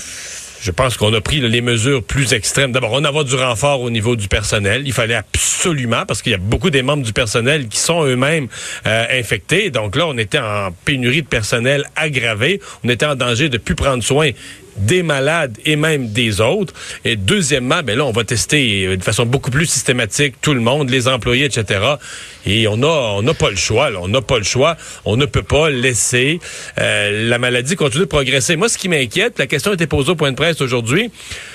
je 0.63 0.71
pense 0.71 0.97
qu'on 0.97 1.13
a 1.15 1.21
pris 1.21 1.41
les 1.41 1.61
mesures 1.63 2.03
plus 2.03 2.35
extrêmes. 2.35 2.73
D'abord, 2.73 2.93
on 2.93 3.05
a 3.05 3.25
du 3.25 3.35
renfort 3.35 3.81
au 3.81 3.91
niveau 3.91 4.15
du 4.15 4.29
personnel. 4.29 4.83
Il 4.85 4.93
fallait 4.93 5.15
absolument, 5.15 6.05
parce 6.07 6.21
qu'il 6.21 6.33
y 6.33 6.35
a 6.35 6.39
beaucoup 6.39 6.71
des 6.71 6.83
membres 6.83 7.03
du 7.03 7.13
personnel 7.13 7.69
qui 7.69 7.79
sont 7.79 8.05
eux-mêmes 8.05 8.49
euh, 8.87 9.05
infectés. 9.19 9.71
Donc 9.71 9.97
là, 9.97 10.07
on 10.07 10.19
était 10.19 10.39
en 10.39 10.71
pénurie 10.85 11.23
de 11.23 11.27
personnel 11.27 11.85
aggravée. 11.97 12.61
On 12.85 12.89
était 12.89 13.07
en 13.07 13.15
danger 13.15 13.49
de 13.49 13.59
plus 13.59 13.75
prendre 13.75 14.03
soin 14.03 14.31
des 14.77 15.03
malades 15.03 15.57
et 15.65 15.77
même 15.77 16.09
des 16.09 16.41
autres. 16.41 16.75
Et 17.05 17.17
deuxièmement, 17.17 17.83
ben 17.83 17.97
là, 17.97 18.05
on 18.05 18.13
va 18.13 18.25
tester 18.25 18.87
euh, 18.87 18.97
de 18.97 19.03
façon 19.03 19.27
beaucoup 19.27 19.51
plus 19.51 19.67
systématique 19.67 20.35
tout 20.41 20.55
le 20.55 20.61
monde, 20.61 20.91
les 20.91 21.09
employés, 21.09 21.45
etc. 21.45 21.81
Et 22.47 22.67
on 22.69 22.83
a, 22.83 23.15
on 23.17 23.23
n'a 23.23 23.35
pas 23.35 23.51
le 23.51 23.57
choix. 23.57 23.91
Là. 23.91 23.99
On 24.03 24.09
n'a 24.09 24.23
pas 24.23 24.39
le 24.39 24.45
choix. 24.45 24.77
On 25.05 25.17
ne 25.17 25.27
peut 25.27 25.43
pas 25.43 25.71
laisser 25.71 26.41
euh, 26.79 27.29
la 27.29 27.39
maladie 27.39 27.77
continuer 27.77 28.05
de 28.05 28.09
progresser. 28.11 28.57
Moi, 28.57 28.69
ce 28.69 28.79
qui 28.79 28.89
m'inquiète, 28.89 29.39
la 29.39 29.47
question 29.47 29.71
a 29.71 29.75
été 29.75 29.87
posée 29.87 30.11
au 30.11 30.15
point 30.15 30.31
de 30.31 30.37
presse 30.37 30.61
aujourd'hui, 30.61 31.11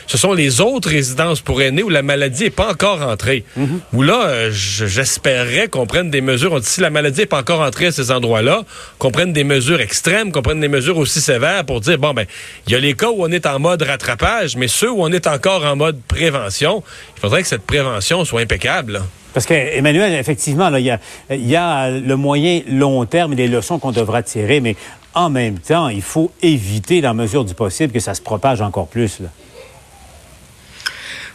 ce 0.08 0.18
sont 0.18 0.34
les 0.34 0.62
autres 0.62 0.90
résidences 0.90 1.42
pour 1.42 1.62
aînés 1.62 1.84
où 1.84 1.90
la 1.90 2.04
maladie 2.04 2.44
n'est 2.44 2.50
pas 2.50 2.70
encore 2.70 3.02
entrée. 3.02 3.44
Mhm. 3.56 3.80
Où 3.94 4.04
là, 4.04 4.28
euh, 4.28 4.50
j'espérais 4.52 5.68
qu'on 5.68 5.88
prenne 5.88 6.12
des 6.12 6.22
mesures. 6.22 6.60
Si 6.64 6.82
la 6.82 6.90
maladie 6.90 7.22
n'est 7.22 7.26
pas 7.26 7.40
encore 7.40 7.62
entrée 7.62 7.88
à 7.88 7.92
ces 7.92 8.12
endroits-là, 8.12 8.64
qu'on 9.00 9.12
prenne 9.12 9.34
des 9.34 9.44
mesures 9.44 9.82
extrêmes, 9.82 10.32
qu'on 10.32 10.42
prenne 10.42 10.60
des 10.60 10.68
mesures 10.68 10.98
aussi 10.98 11.22
sévères 11.22 11.66
pour 11.66 11.82
dire, 11.82 11.98
bon, 11.98 12.14
ben, 12.14 12.26
il 12.68 12.74
y 12.74 12.76
a 12.76 12.80
les 12.80 12.94
cas 13.06 13.12
où 13.12 13.24
on 13.24 13.32
est 13.32 13.46
en 13.46 13.60
mode 13.60 13.84
rattrapage, 13.84 14.56
mais 14.56 14.68
ceux 14.68 14.92
où 14.92 15.04
on 15.04 15.12
est 15.12 15.28
encore 15.28 15.64
en 15.64 15.76
mode 15.76 16.02
prévention, 16.08 16.84
il 17.16 17.20
faudrait 17.20 17.44
que 17.44 17.48
cette 17.48 17.66
prévention 17.66 18.26
soit 18.26 18.42
impeccable. 18.42 19.02
Parce 19.34 19.46
que, 19.46 19.54
Emmanuel, 19.54 20.14
effectivement, 20.14 20.74
il 20.76 20.98
y 21.30 21.56
a, 21.56 21.92
le 21.92 22.16
moyen 22.16 22.62
long 22.68 23.06
terme 23.06 23.34
et 23.34 23.36
les 23.36 23.48
leçons 23.48 23.80
qu'on 23.80 23.92
devra 23.92 24.24
tirer, 24.24 24.60
mais 24.60 24.76
en 25.14 25.30
même 25.30 25.60
temps, 25.60 25.90
il 25.90 26.02
faut 26.02 26.32
éviter, 26.42 27.02
dans 27.02 27.10
la 27.10 27.14
mesure 27.14 27.46
du 27.46 27.54
possible, 27.54 27.94
que 27.94 28.00
ça 28.00 28.14
se 28.14 28.22
propage 28.22 28.62
encore 28.62 28.88
plus. 28.88 29.20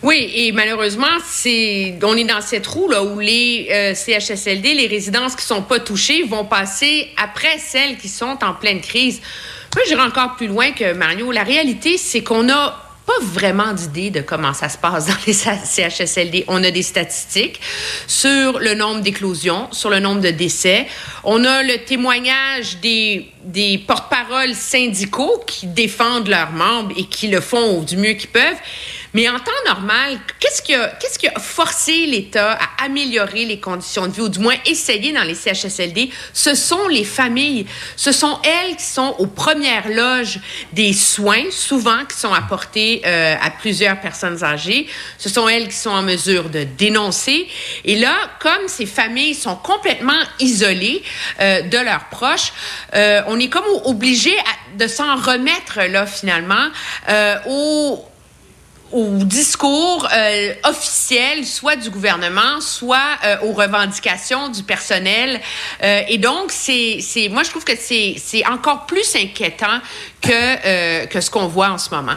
Oui, 0.02 0.32
et 0.34 0.52
malheureusement, 0.52 1.18
c'est 1.26 1.98
on 2.02 2.16
est 2.16 2.24
dans 2.24 2.40
cette 2.40 2.66
roue 2.66 2.88
là 2.88 3.04
où 3.04 3.20
les 3.20 3.68
euh, 3.70 3.94
CHSLD, 3.94 4.72
les 4.72 4.86
résidences 4.86 5.36
qui 5.36 5.44
sont 5.44 5.62
pas 5.62 5.78
touchées, 5.78 6.22
vont 6.22 6.46
passer 6.46 7.08
après 7.22 7.58
celles 7.58 7.98
qui 7.98 8.08
sont 8.08 8.38
en 8.42 8.54
pleine 8.54 8.80
crise. 8.80 9.20
Moi, 9.76 9.84
j'irai 9.86 10.02
encore 10.02 10.34
plus 10.34 10.48
loin 10.48 10.72
que 10.72 10.92
Mario. 10.94 11.30
La 11.30 11.44
réalité, 11.44 11.96
c'est 11.96 12.24
qu'on 12.24 12.48
a 12.48 12.90
pas 13.06 13.24
vraiment 13.24 13.72
d'idée 13.72 14.10
de 14.10 14.20
comment 14.20 14.52
ça 14.52 14.68
se 14.68 14.76
passe 14.76 15.06
dans 15.06 15.14
les 15.26 15.32
CHSLD. 15.32 16.44
On 16.48 16.62
a 16.64 16.72
des 16.72 16.82
statistiques 16.82 17.60
sur 18.08 18.58
le 18.58 18.74
nombre 18.74 19.00
d'éclosions, 19.00 19.68
sur 19.72 19.88
le 19.90 20.00
nombre 20.00 20.22
de 20.22 20.30
décès. 20.30 20.88
On 21.22 21.44
a 21.44 21.62
le 21.62 21.84
témoignage 21.84 22.78
des, 22.82 23.30
des 23.44 23.78
porte-paroles 23.78 24.54
syndicaux 24.54 25.42
qui 25.46 25.68
défendent 25.68 26.28
leurs 26.28 26.50
membres 26.50 26.92
et 26.96 27.04
qui 27.04 27.28
le 27.28 27.40
font 27.40 27.82
du 27.82 27.96
mieux 27.96 28.14
qu'ils 28.14 28.30
peuvent. 28.30 28.58
Mais 29.14 29.28
en 29.28 29.38
temps 29.38 29.50
normal, 29.66 30.18
qu'est-ce 30.38 30.62
qui 30.62 30.74
a, 30.74 30.88
qui 31.18 31.28
a 31.28 31.38
forcé 31.38 32.06
l'État 32.06 32.52
à 32.52 32.84
améliorer 32.84 33.44
les 33.44 33.58
conditions 33.58 34.06
de 34.06 34.12
vie, 34.12 34.20
ou 34.20 34.28
du 34.28 34.38
moins 34.38 34.54
essayer 34.66 35.12
dans 35.12 35.22
les 35.22 35.34
CHSLD? 35.34 36.10
Ce 36.32 36.54
sont 36.54 36.88
les 36.88 37.04
familles. 37.04 37.66
Ce 37.96 38.12
sont 38.12 38.38
elles 38.44 38.76
qui 38.76 38.84
sont 38.84 39.16
aux 39.18 39.26
premières 39.26 39.88
loges 39.88 40.38
des 40.72 40.92
soins, 40.92 41.50
souvent 41.50 42.04
qui 42.04 42.16
sont 42.16 42.32
apportés 42.32 43.02
euh, 43.04 43.34
à 43.40 43.50
plusieurs 43.50 44.00
personnes 44.00 44.42
âgées. 44.44 44.86
Ce 45.18 45.28
sont 45.28 45.48
elles 45.48 45.68
qui 45.68 45.76
sont 45.76 45.90
en 45.90 46.02
mesure 46.02 46.48
de 46.48 46.64
dénoncer. 46.64 47.48
Et 47.84 47.96
là, 47.96 48.14
comme 48.38 48.68
ces 48.68 48.86
familles 48.86 49.34
sont 49.34 49.56
complètement 49.56 50.20
isolées 50.38 51.02
euh, 51.40 51.62
de 51.62 51.78
leurs 51.78 52.08
proches, 52.10 52.52
euh, 52.94 53.22
on 53.26 53.38
est 53.38 53.48
comme 53.48 53.64
obligé 53.84 54.34
de 54.78 54.86
s'en 54.86 55.16
remettre 55.16 55.80
là 55.88 56.06
finalement 56.06 56.68
euh, 57.08 57.36
au 58.92 59.24
discours 59.24 60.08
euh, 60.12 60.54
officiel, 60.64 61.46
soit 61.46 61.76
du 61.76 61.90
gouvernement, 61.90 62.60
soit 62.60 63.18
euh, 63.24 63.36
aux 63.42 63.52
revendications 63.52 64.48
du 64.48 64.62
personnel. 64.62 65.40
Euh, 65.82 66.02
et 66.08 66.18
donc, 66.18 66.50
c'est, 66.50 66.98
c'est, 67.00 67.28
moi, 67.28 67.42
je 67.42 67.50
trouve 67.50 67.64
que 67.64 67.76
c'est, 67.78 68.16
c'est 68.18 68.46
encore 68.46 68.86
plus 68.86 69.14
inquiétant 69.16 69.80
que, 70.20 71.06
que 71.06 71.20
ce 71.20 71.30
qu'on 71.30 71.46
voit 71.46 71.70
en 71.70 71.78
ce 71.78 71.90
moment. 71.94 72.16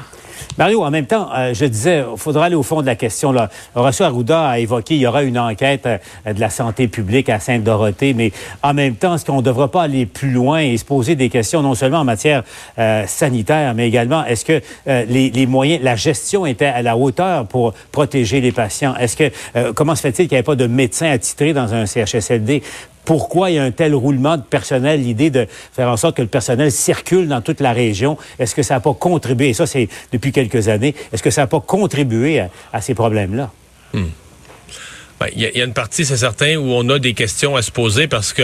Mario, 0.57 0.83
en 0.83 0.91
même 0.91 1.07
temps, 1.07 1.29
euh, 1.35 1.53
je 1.53 1.65
disais, 1.65 2.03
il 2.11 2.17
faudra 2.17 2.45
aller 2.45 2.55
au 2.55 2.61
fond 2.61 2.81
de 2.81 2.85
la 2.85 2.95
question. 2.95 3.31
Là. 3.31 3.49
Horacio 3.73 4.05
Arruda 4.05 4.49
a 4.49 4.59
évoqué, 4.59 4.93
il 4.95 5.01
y 5.01 5.07
aura 5.07 5.23
une 5.23 5.39
enquête 5.39 5.87
euh, 5.87 5.97
de 6.31 6.39
la 6.39 6.51
santé 6.51 6.87
publique 6.87 7.29
à 7.29 7.39
Sainte-Dorothée, 7.39 8.13
mais 8.13 8.31
en 8.61 8.75
même 8.75 8.95
temps, 8.95 9.15
est-ce 9.15 9.25
qu'on 9.25 9.37
ne 9.37 9.41
devra 9.41 9.71
pas 9.71 9.83
aller 9.83 10.05
plus 10.05 10.29
loin 10.29 10.59
et 10.59 10.77
se 10.77 10.85
poser 10.85 11.15
des 11.15 11.29
questions, 11.29 11.63
non 11.63 11.73
seulement 11.73 11.99
en 11.99 12.03
matière 12.03 12.43
euh, 12.77 13.05
sanitaire, 13.07 13.73
mais 13.73 13.87
également, 13.87 14.23
est-ce 14.25 14.45
que 14.45 14.61
les, 14.85 15.45
moyens, 15.47 15.81
la 15.83 15.95
gestion 15.95 16.45
était 16.45 16.65
à 16.65 16.83
la 16.83 16.95
hauteur 16.97 17.47
pour 17.47 17.73
protéger 17.91 18.39
les 18.39 18.51
patients? 18.51 18.95
Est-ce 18.95 19.17
que, 19.17 19.71
comment 19.71 19.95
se 19.95 20.01
fait-il 20.01 20.27
qu'il 20.27 20.35
n'y 20.35 20.37
avait 20.37 20.43
pas 20.43 20.55
de 20.55 20.67
médecins 20.67 21.09
attitrés 21.09 21.53
dans 21.53 21.73
un 21.73 21.85
CHSLD? 21.85 22.61
Pourquoi 23.05 23.49
il 23.49 23.55
y 23.55 23.57
a 23.57 23.63
un 23.63 23.71
tel 23.71 23.93
roulement 23.93 24.37
de 24.37 24.43
personnel, 24.43 25.01
l'idée 25.01 25.29
de 25.29 25.47
faire 25.73 25.89
en 25.89 25.97
sorte 25.97 26.17
que 26.17 26.21
le 26.21 26.27
personnel 26.27 26.71
circule 26.71 27.27
dans 27.27 27.41
toute 27.41 27.59
la 27.59 27.73
région. 27.73 28.17
Est-ce 28.39 28.55
que 28.55 28.63
ça 28.63 28.75
n'a 28.75 28.79
pas 28.79 28.93
contribué, 28.93 29.49
et 29.49 29.53
ça 29.53 29.65
c'est 29.65 29.89
depuis 30.11 30.31
quelques 30.31 30.67
années, 30.67 30.95
est-ce 31.11 31.23
que 31.23 31.31
ça 31.31 31.41
n'a 31.41 31.47
pas 31.47 31.59
contribué 31.59 32.43
à, 32.71 32.81
ces 32.81 32.93
problèmes-là? 32.93 33.51
Hmm. 33.93 34.05
Ben, 35.19 35.27
il 35.35 35.41
y, 35.41 35.61
a 35.61 35.63
une 35.63 35.73
partie, 35.73 36.05
c'est 36.05 36.17
certain, 36.17 36.57
où 36.57 36.71
on 36.71 36.89
a 36.89 36.99
des 36.99 37.13
questions 37.13 37.55
à 37.55 37.61
se 37.61 37.71
poser 37.71 38.07
parce 38.07 38.33
que 38.33 38.41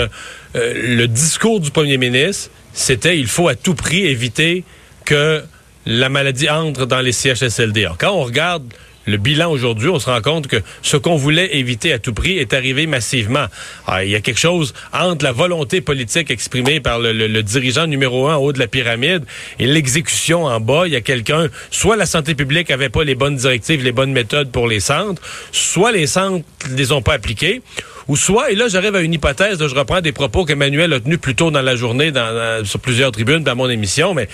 euh, 0.55 0.95
le 0.95 1.07
discours 1.07 1.59
du 1.59 1.71
premier 1.71 1.97
ministre, 1.97 2.51
c'était 2.73 3.17
il 3.17 3.27
faut 3.27 3.47
à 3.47 3.55
tout 3.55 3.73
prix 3.73 4.05
éviter 4.05 4.63
que 5.05 5.43
la 5.85 6.09
maladie 6.09 6.49
entre 6.49 6.85
dans 6.85 7.01
les 7.01 7.11
CHSLD. 7.11 7.85
Alors, 7.85 7.97
quand 7.97 8.11
on 8.11 8.23
regarde 8.23 8.71
le 9.05 9.17
bilan 9.17 9.49
aujourd'hui, 9.49 9.89
on 9.89 9.99
se 9.99 10.09
rend 10.09 10.21
compte 10.21 10.47
que 10.47 10.57
ce 10.81 10.97
qu'on 10.97 11.15
voulait 11.15 11.57
éviter 11.57 11.93
à 11.93 11.99
tout 11.99 12.13
prix 12.13 12.37
est 12.37 12.53
arrivé 12.53 12.85
massivement. 12.85 13.45
Ah, 13.87 14.03
il 14.03 14.11
y 14.11 14.15
a 14.15 14.21
quelque 14.21 14.39
chose 14.39 14.73
entre 14.93 15.25
la 15.25 15.31
volonté 15.31 15.81
politique 15.81 16.29
exprimée 16.31 16.79
par 16.79 16.99
le, 16.99 17.41
dirigeant 17.41 17.87
numéro 17.87 18.27
un 18.27 18.35
en 18.35 18.39
haut 18.39 18.53
de 18.53 18.59
la 18.59 18.67
pyramide 18.67 19.23
et 19.57 19.65
l'exécution 19.65 20.45
en 20.45 20.59
bas. 20.59 20.83
Il 20.85 20.93
y 20.93 20.95
a 20.95 21.01
quelqu'un, 21.01 21.47
soit 21.71 21.95
la 21.95 22.05
santé 22.05 22.35
publique 22.35 22.71
avait 22.71 22.89
pas 22.89 23.03
les 23.03 23.15
bonnes 23.15 23.35
directives, 23.35 23.83
les 23.83 23.91
bonnes 23.91 24.11
méthodes 24.11 24.51
pour 24.51 24.67
les 24.67 24.79
centres, 24.79 25.21
soit 25.51 25.91
les 25.91 26.07
centres 26.07 26.45
les 26.75 26.91
ont 26.91 27.01
pas 27.01 27.13
appliqués, 27.13 27.61
ou 28.09 28.15
soit, 28.15 28.51
et 28.51 28.55
là 28.55 28.67
j'arrive 28.67 28.95
à 28.95 29.01
une 29.01 29.13
hypothèse, 29.13 29.65
je 29.65 29.75
reprends 29.75 30.01
des 30.01 30.11
propos 30.11 30.43
qu'Emmanuel 30.43 30.91
a 30.93 30.99
tenus 30.99 31.19
plus 31.19 31.35
tôt 31.35 31.51
dans 31.51 31.61
la 31.61 31.75
journée 31.75 32.11
dans, 32.11 32.65
sur 32.65 32.79
plusieurs 32.79 33.11
tribunes 33.11 33.43
dans 33.43 33.55
mon 33.55 33.69
émission, 33.69 34.15
mais 34.15 34.27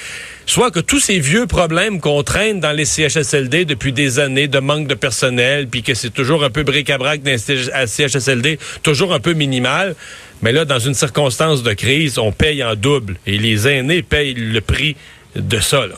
soit 0.45 0.71
que 0.71 0.79
tous 0.79 1.01
ces 1.01 1.19
vieux 1.19 1.45
problèmes 1.45 1.99
qu'on 1.99 2.23
traîne 2.23 2.61
dans 2.61 2.71
les 2.71 2.85
CHSLD 2.85 3.65
depuis 3.65 3.91
des 3.91 4.19
années 4.19 4.47
de 4.47 4.59
manque 4.59 4.87
de 4.87 4.95
personnel, 4.95 5.67
puis 5.67 5.83
que 5.83 5.93
c'est 5.93 6.09
toujours 6.09 6.45
un 6.45 6.49
peu 6.49 6.63
bric-à-brac 6.63 7.21
dans 7.21 7.31
les 7.31 7.87
CHSLD, 7.87 8.59
toujours 8.81 9.13
un 9.13 9.19
peu 9.19 9.33
minimal, 9.33 9.95
mais 10.41 10.53
là, 10.53 10.63
dans 10.63 10.79
une 10.79 10.93
circonstance 10.93 11.61
de 11.61 11.73
crise, 11.73 12.17
on 12.17 12.31
paye 12.31 12.63
en 12.63 12.75
double, 12.75 13.17
et 13.27 13.37
les 13.37 13.67
aînés 13.67 14.03
payent 14.03 14.35
le 14.35 14.61
prix 14.61 14.95
de 15.35 15.59
ça. 15.59 15.85
Là. 15.85 15.95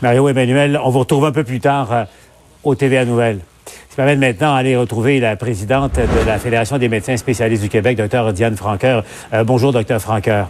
Mario 0.00 0.28
Emmanuel, 0.28 0.80
on 0.82 0.90
vous 0.90 1.00
retrouve 1.00 1.24
un 1.24 1.32
peu 1.32 1.42
plus 1.42 1.60
tard 1.60 1.92
euh, 1.92 2.04
au 2.62 2.76
TVA 2.76 3.04
Nouvelles. 3.04 3.40
Je 3.96 4.02
m'amène 4.02 4.18
maintenant 4.18 4.54
à 4.54 4.58
aller 4.58 4.76
retrouver 4.76 5.20
la 5.20 5.36
présidente 5.36 5.94
de 5.94 6.26
la 6.26 6.38
Fédération 6.38 6.78
des 6.78 6.88
médecins 6.88 7.16
spécialistes 7.16 7.62
du 7.62 7.68
Québec, 7.68 7.96
Dr 7.96 8.32
Diane 8.32 8.56
Franqueur. 8.56 9.04
Euh, 9.32 9.44
bonjour, 9.44 9.72
Dr 9.72 10.00
Franqueur. 10.00 10.48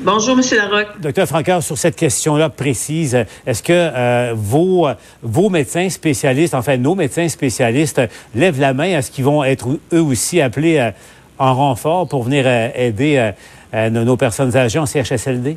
Bonjour, 0.00 0.36
M. 0.36 0.42
Larocque. 0.56 1.00
Docteur 1.00 1.26
Franqueur, 1.26 1.62
sur 1.62 1.76
cette 1.76 1.94
question-là 1.94 2.48
précise, 2.48 3.24
est-ce 3.46 3.62
que 3.62 3.72
euh, 3.72 4.32
vos, 4.34 4.88
vos 5.22 5.50
médecins 5.50 5.88
spécialistes, 5.88 6.54
enfin 6.54 6.78
nos 6.78 6.94
médecins 6.94 7.28
spécialistes, 7.28 8.00
lèvent 8.34 8.60
la 8.60 8.72
main 8.72 8.96
à 8.96 9.02
ce 9.02 9.10
qu'ils 9.10 9.24
vont 9.24 9.44
être 9.44 9.68
eux 9.92 10.02
aussi 10.02 10.40
appelés 10.40 10.78
euh, 10.78 10.90
en 11.38 11.54
renfort 11.54 12.08
pour 12.08 12.22
venir 12.22 12.46
aider 12.46 13.32
nos 13.72 14.16
personnes 14.16 14.56
âgées 14.56 14.78
en 14.78 14.86
CHSLD? 14.86 15.56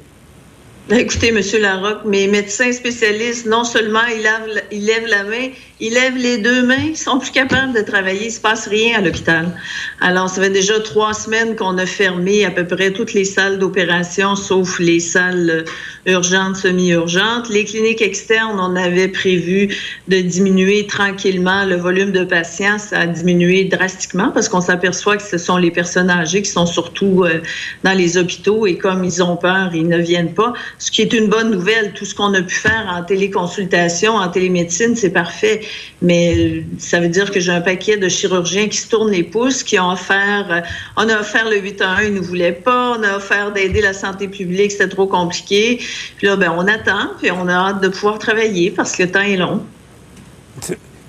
Écoutez, 0.89 1.29
M. 1.29 1.41
Larocque, 1.59 2.05
mes 2.05 2.27
médecins 2.27 2.71
spécialistes, 2.71 3.45
non 3.45 3.65
seulement 3.65 4.05
ils 4.09 4.23
lèvent, 4.23 4.63
ils 4.71 4.85
lèvent 4.85 5.07
la 5.07 5.25
main, 5.25 5.49
ils 5.81 5.93
lèvent 5.93 6.15
les 6.15 6.37
deux 6.37 6.65
mains, 6.65 6.87
ils 6.91 6.97
sont 6.97 7.19
plus 7.19 7.31
capables 7.31 7.73
de 7.73 7.81
travailler, 7.81 8.27
il 8.27 8.31
se 8.31 8.39
passe 8.39 8.67
rien 8.67 8.99
à 8.99 9.01
l'hôpital. 9.01 9.51
Alors, 9.99 10.29
ça 10.29 10.41
fait 10.41 10.49
déjà 10.49 10.79
trois 10.79 11.13
semaines 11.13 11.57
qu'on 11.57 11.77
a 11.77 11.85
fermé 11.85 12.45
à 12.45 12.51
peu 12.51 12.65
près 12.65 12.91
toutes 12.91 13.13
les 13.13 13.25
salles 13.25 13.59
d'opération, 13.59 14.37
sauf 14.37 14.79
les 14.79 15.01
salles 15.01 15.65
urgentes, 16.05 16.55
semi-urgentes. 16.55 17.49
Les 17.49 17.65
cliniques 17.65 18.01
externes, 18.01 18.57
on 18.57 18.77
avait 18.77 19.09
prévu 19.09 19.75
de 20.07 20.21
diminuer 20.21 20.87
tranquillement 20.87 21.65
le 21.65 21.75
volume 21.75 22.13
de 22.13 22.23
patients. 22.23 22.79
Ça 22.79 23.01
a 23.01 23.07
diminué 23.07 23.65
drastiquement 23.65 24.31
parce 24.31 24.47
qu'on 24.47 24.61
s'aperçoit 24.61 25.17
que 25.17 25.23
ce 25.23 25.37
sont 25.37 25.57
les 25.57 25.71
personnes 25.71 26.09
âgées 26.09 26.41
qui 26.43 26.49
sont 26.49 26.65
surtout 26.65 27.25
euh, 27.25 27.41
dans 27.83 27.93
les 27.93 28.17
hôpitaux 28.17 28.65
et 28.65 28.77
comme 28.77 29.03
ils 29.03 29.21
ont 29.21 29.35
peur, 29.35 29.71
ils 29.75 29.87
ne 29.87 29.97
viennent 29.97 30.33
pas. 30.33 30.53
Ce 30.79 30.91
qui 30.91 31.01
est 31.01 31.13
une 31.13 31.27
bonne 31.27 31.51
nouvelle. 31.51 31.93
Tout 31.93 32.05
ce 32.05 32.13
qu'on 32.13 32.33
a 32.33 32.41
pu 32.41 32.53
faire 32.53 32.85
en 32.87 33.03
téléconsultation, 33.03 34.13
en 34.13 34.27
télémédecine, 34.29 34.95
c'est 34.95 35.09
parfait. 35.09 35.61
Mais 36.01 36.63
ça 36.77 36.99
veut 36.99 37.09
dire 37.09 37.31
que 37.31 37.39
j'ai 37.39 37.51
un 37.51 37.61
paquet 37.61 37.97
de 37.97 38.07
chirurgiens 38.07 38.67
qui 38.67 38.77
se 38.77 38.87
tournent 38.87 39.11
les 39.11 39.23
pouces, 39.23 39.63
qui 39.63 39.79
ont 39.79 39.91
offert, 39.91 40.47
euh, 40.51 40.61
on 40.95 41.09
a 41.09 41.19
offert 41.19 41.49
le 41.49 41.57
8 41.57 41.81
à 41.81 41.89
1, 41.91 42.03
ils 42.03 42.13
ne 42.13 42.19
voulaient 42.19 42.51
pas. 42.51 42.95
On 42.97 43.03
a 43.03 43.17
offert 43.17 43.51
d'aider 43.51 43.81
la 43.81 43.93
santé 43.93 44.27
publique, 44.27 44.71
c'était 44.71 44.89
trop 44.89 45.07
compliqué. 45.07 45.79
Puis 46.17 46.27
là, 46.27 46.35
ben, 46.35 46.53
on 46.55 46.67
attend, 46.67 47.11
puis 47.19 47.31
on 47.31 47.47
a 47.47 47.53
hâte 47.53 47.81
de 47.81 47.87
pouvoir 47.87 48.19
travailler 48.19 48.69
parce 48.71 48.95
que 48.95 49.03
le 49.03 49.11
temps 49.11 49.21
est 49.21 49.37
long. 49.37 49.63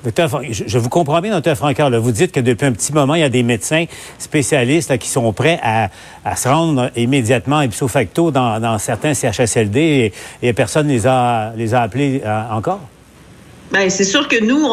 Docteur, 0.05 0.43
je 0.49 0.79
vous 0.79 0.89
comprends 0.89 1.21
bien, 1.21 1.33
docteur 1.33 1.57
Francaire. 1.57 1.91
Vous 2.01 2.13
dites 2.13 2.31
que 2.31 2.39
depuis 2.39 2.67
un 2.67 2.73
petit 2.73 2.93
moment, 2.93 3.17
il 3.17 3.21
y 3.21 3.25
a 3.25 3.29
des 3.29 3.43
médecins 3.43 3.85
spécialistes 4.19 4.97
qui 4.99 5.09
sont 5.09 5.33
prêts 5.33 5.59
à, 5.63 5.91
se 6.37 6.49
rendre 6.49 6.91
immédiatement 6.95 7.63
ipso 7.63 7.89
facto 7.89 8.31
dans, 8.31 8.79
certains 8.79 9.15
CHSLD 9.15 10.13
et, 10.43 10.53
personne 10.53 10.87
ne 10.87 10.93
les 10.93 11.07
a, 11.07 11.53
les 11.57 11.75
a 11.75 11.83
appelés 11.83 12.23
euh, 12.25 12.43
encore? 12.51 12.81
Ben, 13.71 13.91
c'est 13.91 14.05
sûr 14.05 14.29
que 14.29 14.43
nous, 14.43 14.67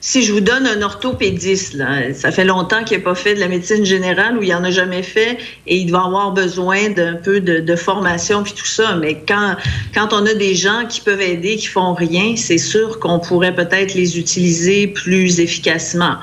si 0.00 0.22
je 0.22 0.32
vous 0.32 0.40
donne 0.40 0.64
un 0.66 0.80
orthopédiste, 0.82 1.76
ça 2.14 2.30
fait 2.30 2.44
longtemps 2.44 2.84
qu'il 2.84 2.98
n'a 2.98 3.02
pas 3.02 3.16
fait 3.16 3.34
de 3.34 3.40
la 3.40 3.48
médecine 3.48 3.84
générale 3.84 4.38
ou 4.38 4.42
il 4.44 4.54
en 4.54 4.62
a 4.62 4.70
jamais 4.70 5.02
fait 5.02 5.38
et 5.66 5.76
il 5.76 5.90
va 5.90 6.04
avoir 6.04 6.30
besoin 6.30 6.90
d'un 6.90 7.14
peu 7.14 7.40
de, 7.40 7.76
formation 7.76 8.44
puis 8.44 8.52
tout 8.52 8.66
ça. 8.66 8.94
Mais 8.94 9.22
quand, 9.26 9.56
quand 9.94 10.12
on 10.12 10.24
a 10.26 10.34
des 10.34 10.54
gens 10.54 10.84
qui 10.88 11.00
peuvent 11.00 11.20
aider, 11.20 11.56
qui 11.56 11.66
font 11.66 11.94
rien, 11.94 12.36
c'est 12.36 12.58
sûr 12.58 13.00
qu'on 13.00 13.18
pourrait 13.18 13.54
peut-être 13.54 13.94
les 13.94 14.18
utiliser 14.18 14.86
plus 14.86 15.40
efficacement. 15.40 16.16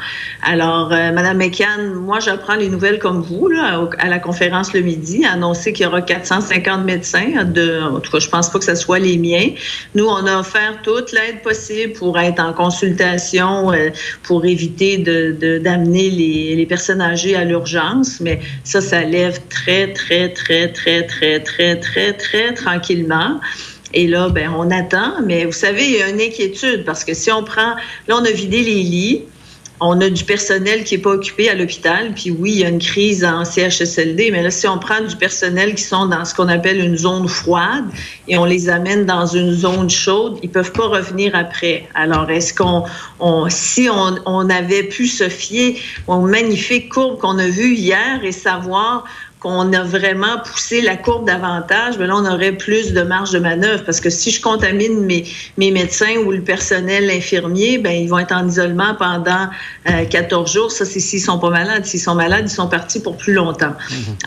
Alors, 0.44 0.94
euh, 0.94 1.12
Madame 1.12 1.38
McCann, 1.38 1.96
moi, 1.96 2.20
j'apprends 2.20 2.56
les 2.56 2.70
nouvelles 2.70 3.00
comme 3.00 3.22
vous, 3.22 3.50
là, 3.50 3.90
à 3.98 4.08
la 4.08 4.20
conférence 4.20 4.74
le 4.74 4.82
midi, 4.82 5.26
annoncer 5.26 5.74
qu'il 5.74 5.84
y 5.84 5.88
aura 5.88 6.02
450 6.02 6.86
médecins. 6.86 7.44
De, 7.44 7.82
en 7.82 8.00
tout 8.00 8.12
cas, 8.12 8.20
je 8.20 8.30
pense 8.30 8.50
pas 8.50 8.60
que 8.60 8.66
ce 8.66 8.76
soit 8.76 9.00
les 9.00 9.18
miens. 9.18 9.50
Nous, 9.96 10.06
on 10.06 10.26
a 10.26 10.40
offert 10.40 10.78
toute 10.84 11.12
l'aide 11.12 11.42
possible 11.42 11.89
pour 11.90 12.20
être 12.20 12.40
en 12.40 12.54
consultation, 12.54 13.72
euh, 13.72 13.90
pour 14.24 14.46
éviter 14.46 14.98
de, 14.98 15.58
d'amener 15.58 16.10
les, 16.10 16.56
les 16.56 16.66
personnes 16.66 17.02
âgées 17.02 17.36
à 17.36 17.44
l'urgence. 17.44 18.20
Mais 18.20 18.40
ça, 18.64 18.82
ça 18.82 19.04
lève 19.04 19.40
très, 19.50 19.94
très, 19.94 20.30
très, 20.30 20.72
très, 20.72 21.02
très, 21.02 21.40
très, 21.42 21.78
très, 21.78 22.14
très 22.14 22.54
tranquillement. 22.54 23.40
Et 23.94 24.08
là, 24.08 24.30
ben, 24.30 24.52
on 24.56 24.70
attend. 24.72 25.22
Mais 25.26 25.46
vous 25.46 25.52
savez, 25.52 25.86
il 25.86 25.98
y 25.98 26.02
a 26.02 26.10
une 26.10 26.22
inquiétude 26.22 26.86
parce 26.86 27.04
que 27.04 27.14
si 27.14 27.32
on 27.32 27.44
prend, 27.44 27.76
là, 28.08 28.16
on 28.16 28.26
a 28.26 28.32
vidé 28.32 28.62
les 28.62 28.84
lits 28.84 29.24
on 29.82 30.02
a 30.02 30.10
du 30.10 30.24
personnel 30.24 30.84
qui 30.84 30.96
n'est 30.96 31.02
pas 31.02 31.12
occupé 31.12 31.50
à 31.50 31.56
l'hôpital. 31.56 32.14
Puis 32.14 32.32
oui, 32.32 32.52
il 32.52 32.60
y 32.60 32.66
a 32.66 32.70
une 32.70 32.80
crise 32.80 33.24
en 33.24 33.46
CHSLD, 33.46 34.30
mais 34.32 34.44
là, 34.44 34.52
si 34.52 34.68
on 34.68 34.78
prend 34.78 35.02
du 35.02 35.16
personnel 35.16 35.76
qui 35.76 35.84
sont 35.84 36.08
dans 36.08 36.26
ce 36.26 36.34
qu'on 36.34 36.50
appelle 36.50 36.84
une 36.84 36.98
zone 36.98 37.28
froide 37.28 37.86
et 38.28 38.38
on 38.38 38.46
les 38.46 38.70
amène 38.70 39.06
dans 39.06 39.26
une 39.26 39.54
zone 39.54 39.90
chaude, 39.90 40.38
ils 40.44 40.50
peuvent 40.50 40.74
pas 40.74 40.88
revenir 40.88 41.36
après. 41.36 41.88
Alors, 41.94 42.30
est-ce 42.30 42.54
qu'on, 42.54 42.84
on, 43.20 43.50
si 43.50 43.90
on, 43.90 44.16
on, 44.26 44.50
avait 44.50 44.84
pu 44.84 45.08
se 45.08 45.30
fier 45.30 45.82
aux 46.08 46.22
magnifiques 46.22 46.90
courbes 46.90 47.20
qu'on 47.20 47.38
a 47.38 47.48
vues 47.48 47.76
hier 47.76 48.24
et 48.24 48.32
savoir 48.32 49.06
qu'on 49.40 49.72
a 49.72 49.84
vraiment 49.84 50.40
poussé 50.44 50.82
la 50.82 50.98
courbe 50.98 51.26
davantage, 51.26 51.98
ben 51.98 52.08
là, 52.08 52.16
on 52.18 52.26
aurait 52.26 52.52
plus 52.52 52.92
de 52.92 53.02
marge 53.02 53.32
de 53.32 53.40
manœuvre 53.40 53.86
parce 53.86 54.02
que 54.02 54.10
si 54.10 54.32
je 54.32 54.42
contamine 54.42 55.06
mes, 55.06 55.26
mes 55.58 55.72
médecins 55.72 56.18
ou 56.26 56.32
le 56.32 56.42
personnel 56.42 57.10
infirmier, 57.10 57.78
ben 57.78 57.92
ils 57.92 58.10
vont 58.10 58.20
être 58.20 58.34
en 58.34 58.48
isolement 58.48 58.96
pendant 58.96 59.50
14 59.86 60.52
jours. 60.52 60.72
Ça, 60.72 60.84
c'est 60.84 61.00
s'ils 61.00 61.22
sont 61.22 61.40
pas 61.40 61.50
malades. 61.50 61.86
S'ils 61.86 62.02
sont 62.02 62.16
malades, 62.16 62.46
ils 62.48 62.54
sont 62.54 62.68
partis 62.68 63.00
pour 63.00 63.16
plus 63.16 63.34
longtemps. 63.34 63.74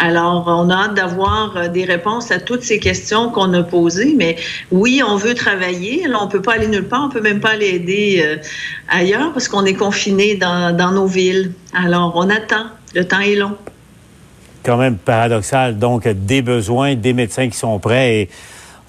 Alors, 0.00 0.44
on 0.46 0.70
a 0.70 0.84
hâte 0.84 0.94
d'avoir 0.94 1.68
des 1.68 1.84
réponses 1.84 2.30
à 2.30 2.40
toutes 2.40 2.62
ces 2.62 2.78
questions 2.78 3.30
qu'on 3.30 3.52
a 3.52 3.62
posées. 3.62 4.14
Mais 4.16 4.36
oui, 4.70 5.02
on 5.06 5.16
veut 5.16 5.34
travailler. 5.34 6.08
Là, 6.08 6.18
on 6.22 6.28
peut 6.28 6.42
pas 6.42 6.54
aller 6.54 6.68
nulle 6.68 6.88
part. 6.88 7.04
On 7.04 7.10
peut 7.10 7.20
même 7.20 7.40
pas 7.40 7.50
aller 7.50 7.68
aider 7.68 8.38
ailleurs 8.88 9.32
parce 9.32 9.48
qu'on 9.48 9.66
est 9.66 9.74
confiné 9.74 10.36
dans, 10.36 10.74
dans 10.74 10.92
nos 10.92 11.06
villes. 11.06 11.52
Alors, 11.74 12.12
on 12.16 12.30
attend. 12.30 12.66
Le 12.94 13.04
temps 13.06 13.20
est 13.20 13.36
long. 13.36 13.56
Quand 14.62 14.76
même 14.76 14.96
paradoxal. 14.96 15.78
Donc, 15.78 16.06
des 16.06 16.42
besoins, 16.42 16.94
des 16.94 17.12
médecins 17.12 17.48
qui 17.48 17.56
sont 17.56 17.78
prêts 17.78 18.28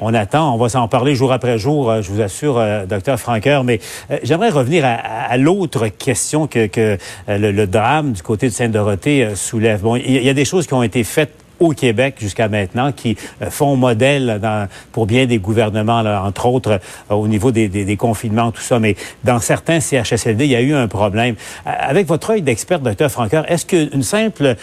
on 0.04 0.14
attend. 0.14 0.54
On 0.54 0.58
va 0.58 0.70
s'en 0.70 0.88
parler 0.88 1.16
jour 1.16 1.32
après 1.32 1.58
jour, 1.58 1.90
euh, 1.90 2.02
je 2.02 2.12
vous 2.12 2.22
assure, 2.22 2.58
euh, 2.58 2.86
docteur 2.86 3.20
Franqueur. 3.20 3.64
Mais 3.64 3.80
euh, 4.12 4.18
j'aimerais 4.24 4.50
revenir 4.50 4.84
à, 4.86 5.38
l'autre 5.38 5.88
question 5.88 6.48
que, 6.48 6.98
le, 7.28 7.66
drame 7.66 8.14
du 8.14 8.22
côté 8.22 8.48
de 8.48 8.54
Sainte-Dorothée 8.54 9.36
soulève. 9.36 9.82
Bon, 9.82 9.96
il 9.96 10.24
y 10.24 10.30
a 10.30 10.34
des 10.34 10.46
choses 10.46 10.68
qui 10.68 10.74
ont 10.74 10.84
été 10.84 11.04
faites 11.04 11.43
au 11.60 11.70
Québec 11.72 12.16
jusqu'à 12.20 12.48
maintenant 12.48 12.92
qui 12.92 13.18
euh, 13.42 13.50
font 13.50 13.76
modèle 13.76 14.40
dans, 14.42 14.68
pour 14.92 15.06
bien 15.06 15.26
des 15.26 15.40
gouvernements, 15.40 16.02
là, 16.02 16.24
entre 16.24 16.46
autres 16.46 16.80
euh, 17.12 17.16
au 17.16 17.28
niveau 17.28 17.52
des, 17.52 17.68
des, 17.70 17.86
des, 17.86 17.98
confinements, 17.98 18.52
tout 18.52 18.62
ça. 18.62 18.80
Mais 18.80 18.96
dans 19.24 19.40
certains 19.40 19.80
CHSLD, 19.80 20.46
il 20.46 20.52
y 20.52 20.56
a 20.56 20.62
eu 20.62 20.74
un 20.74 20.88
problème. 20.88 21.36
Euh, 21.66 21.72
avec 21.78 22.08
votre 22.08 22.32
œil 22.32 22.42
d'expert, 22.42 22.80
docteur 22.80 23.12
Franqueur, 23.12 23.50
est-ce 23.52 23.66
qu'une 23.66 24.04
simple 24.04 24.56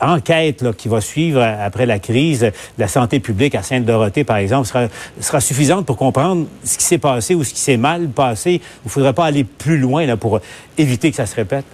enquête 0.00 0.62
là, 0.62 0.72
qui 0.72 0.88
va 0.88 1.00
suivre 1.00 1.42
après 1.42 1.86
la 1.86 1.98
crise 1.98 2.40
de 2.40 2.52
la 2.78 2.88
santé 2.88 3.20
publique 3.20 3.54
à 3.54 3.62
Sainte-Dorothée, 3.62 4.24
par 4.24 4.36
exemple, 4.36 4.66
sera, 4.66 4.88
sera 5.20 5.40
suffisante 5.40 5.86
pour 5.86 5.96
comprendre 5.96 6.46
ce 6.62 6.78
qui 6.78 6.84
s'est 6.84 6.98
passé 6.98 7.34
ou 7.34 7.44
ce 7.44 7.52
qui 7.52 7.60
s'est 7.60 7.76
mal 7.76 8.08
passé? 8.08 8.60
Il 8.84 8.86
ne 8.86 8.90
faudrait 8.90 9.12
pas 9.12 9.26
aller 9.26 9.44
plus 9.44 9.78
loin 9.78 10.06
là, 10.06 10.16
pour 10.16 10.40
éviter 10.78 11.10
que 11.10 11.16
ça 11.16 11.26
se 11.26 11.34
répète? 11.34 11.64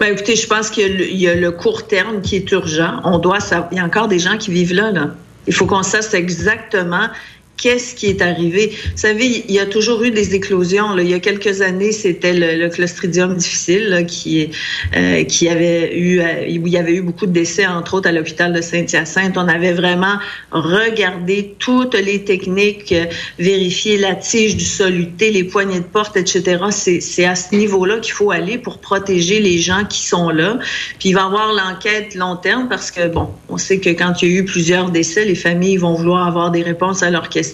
Ben, 0.00 0.12
écoutez, 0.12 0.36
je 0.36 0.46
pense 0.46 0.70
qu'il 0.70 1.14
y, 1.16 1.28
a 1.28 1.34
le 1.34 1.50
court 1.50 1.86
terme 1.86 2.20
qui 2.22 2.36
est 2.36 2.50
urgent. 2.52 3.00
On 3.04 3.18
doit 3.18 3.38
Il 3.72 3.78
y 3.78 3.80
a 3.80 3.84
encore 3.84 4.08
des 4.08 4.18
gens 4.18 4.36
qui 4.38 4.50
vivent 4.50 4.74
là, 4.74 4.90
là. 4.90 5.10
Il 5.46 5.54
faut 5.54 5.66
qu'on 5.66 5.82
sache 5.82 6.12
exactement 6.12 7.08
qu'est-ce 7.56 7.94
qui 7.94 8.06
est 8.06 8.22
arrivé? 8.22 8.72
Vous 8.72 9.00
savez, 9.00 9.44
il 9.48 9.54
y 9.54 9.58
a 9.58 9.66
toujours 9.66 10.02
eu 10.02 10.10
des 10.10 10.34
éclosions. 10.34 10.96
Il 10.98 11.08
y 11.08 11.14
a 11.14 11.20
quelques 11.20 11.62
années, 11.62 11.92
c'était 11.92 12.32
le, 12.32 12.68
Clostridium 12.68 13.36
difficile 13.36 14.04
qui, 14.06 14.50
euh, 14.96 15.24
qui 15.24 15.48
avait 15.48 15.96
eu, 15.96 16.20
euh, 16.20 16.58
où 16.60 16.66
il 16.66 16.72
y 16.72 16.76
avait 16.76 16.94
eu 16.94 17.02
beaucoup 17.02 17.26
de 17.26 17.32
décès, 17.32 17.66
entre 17.66 17.94
autres 17.94 18.08
à 18.08 18.12
l'hôpital 18.12 18.52
de 18.52 18.60
Saint-Hyacinthe. 18.60 19.36
On 19.36 19.48
avait 19.48 19.72
vraiment 19.72 20.16
regardé 20.50 21.54
toutes 21.58 21.94
les 21.94 22.24
techniques, 22.24 22.92
euh, 22.92 23.06
vérifié 23.38 23.96
la 23.96 24.14
tige 24.14 24.56
du 24.56 24.64
soluté, 24.64 25.30
les 25.30 25.44
poignées 25.44 25.80
de 25.80 25.84
porte, 25.84 26.16
etc. 26.16 26.58
C'est 26.70 27.24
à 27.24 27.34
ce 27.34 27.54
niveau-là 27.54 27.98
qu'il 28.00 28.12
faut 28.12 28.30
aller 28.30 28.58
pour 28.58 28.78
protéger 28.78 29.40
les 29.40 29.58
gens 29.58 29.84
qui 29.84 30.06
sont 30.06 30.28
là. 30.28 30.58
Puis 30.98 31.10
il 31.10 31.12
va 31.14 31.22
y 31.22 31.24
avoir 31.24 31.52
l'enquête 31.52 32.14
long 32.14 32.36
terme 32.36 32.68
parce 32.68 32.90
que, 32.90 33.08
bon, 33.08 33.30
on 33.48 33.58
sait 33.58 33.78
que 33.78 33.90
quand 33.90 34.22
il 34.22 34.28
y 34.28 34.36
a 34.36 34.40
eu 34.40 34.44
plusieurs 34.44 34.90
décès, 34.90 35.24
les 35.24 35.34
familles 35.34 35.76
vont 35.76 35.94
vouloir 35.94 36.26
avoir 36.26 36.50
des 36.50 36.62
réponses 36.62 37.02
à 37.02 37.10
leurs 37.10 37.28
questions 37.28 37.45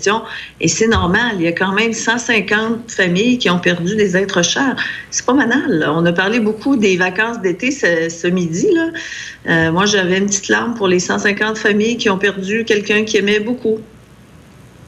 et 0.60 0.68
c'est 0.68 0.88
normal. 0.88 1.36
Il 1.36 1.42
y 1.42 1.46
a 1.46 1.52
quand 1.52 1.72
même 1.72 1.92
150 1.92 2.90
familles 2.90 3.38
qui 3.38 3.50
ont 3.50 3.58
perdu 3.58 3.96
des 3.96 4.16
êtres 4.16 4.42
chers. 4.42 4.76
C'est 5.10 5.24
pas 5.24 5.34
banal. 5.34 5.88
On 5.88 6.04
a 6.06 6.12
parlé 6.12 6.40
beaucoup 6.40 6.76
des 6.76 6.96
vacances 6.96 7.40
d'été 7.40 7.70
ce, 7.70 8.26
midi. 8.28 8.68
Là. 8.72 8.88
Euh, 9.48 9.72
moi, 9.72 9.86
j'avais 9.86 10.18
une 10.18 10.26
petite 10.26 10.48
larme 10.48 10.74
pour 10.74 10.88
les 10.88 10.98
150 10.98 11.58
familles 11.58 11.96
qui 11.96 12.10
ont 12.10 12.18
perdu 12.18 12.64
quelqu'un 12.64 13.04
qui 13.04 13.16
aimait 13.18 13.40
beaucoup. 13.40 13.78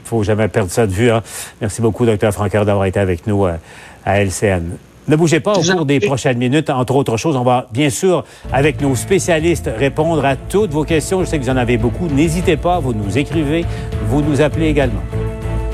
Il 0.05 0.09
faut 0.09 0.23
jamais 0.23 0.49
perdre 0.49 0.71
ça 0.71 0.87
de 0.87 0.93
vue. 0.93 1.11
Hein. 1.11 1.23
Merci 1.61 1.81
beaucoup, 1.81 2.07
Dr. 2.07 2.33
Francaire, 2.33 2.65
d'avoir 2.65 2.85
été 2.87 3.01
avec 3.01 3.27
nous 3.27 3.47
euh, 3.47 3.57
à 4.05 4.23
LCN. 4.23 4.77
Ne 5.07 5.17
bougez 5.17 5.41
pas 5.41 5.53
au 5.53 5.63
cours 5.63 5.85
des 5.85 6.01
prochaines 6.01 6.39
minutes. 6.39 6.71
Entre 6.71 6.95
autres 6.95 7.17
choses, 7.17 7.37
on 7.37 7.45
va 7.45 7.67
bien 7.73 7.91
sûr, 7.91 8.25
avec 8.53 8.81
nos 8.81 8.95
spécialistes, 8.95 9.71
répondre 9.77 10.25
à 10.25 10.37
toutes 10.37 10.71
vos 10.71 10.85
questions. 10.85 11.21
Je 11.21 11.27
sais 11.27 11.39
que 11.39 11.45
vous 11.45 11.51
en 11.51 11.57
avez 11.57 11.77
beaucoup. 11.77 12.07
N'hésitez 12.09 12.57
pas, 12.57 12.79
vous 12.79 12.95
nous 12.95 13.19
écrivez, 13.19 13.65
vous 14.09 14.23
nous 14.23 14.41
appelez 14.41 14.69
également. 14.69 15.03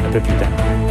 Un 0.06 0.10
peu 0.10 0.20
plus 0.20 0.34
tard. 0.34 0.89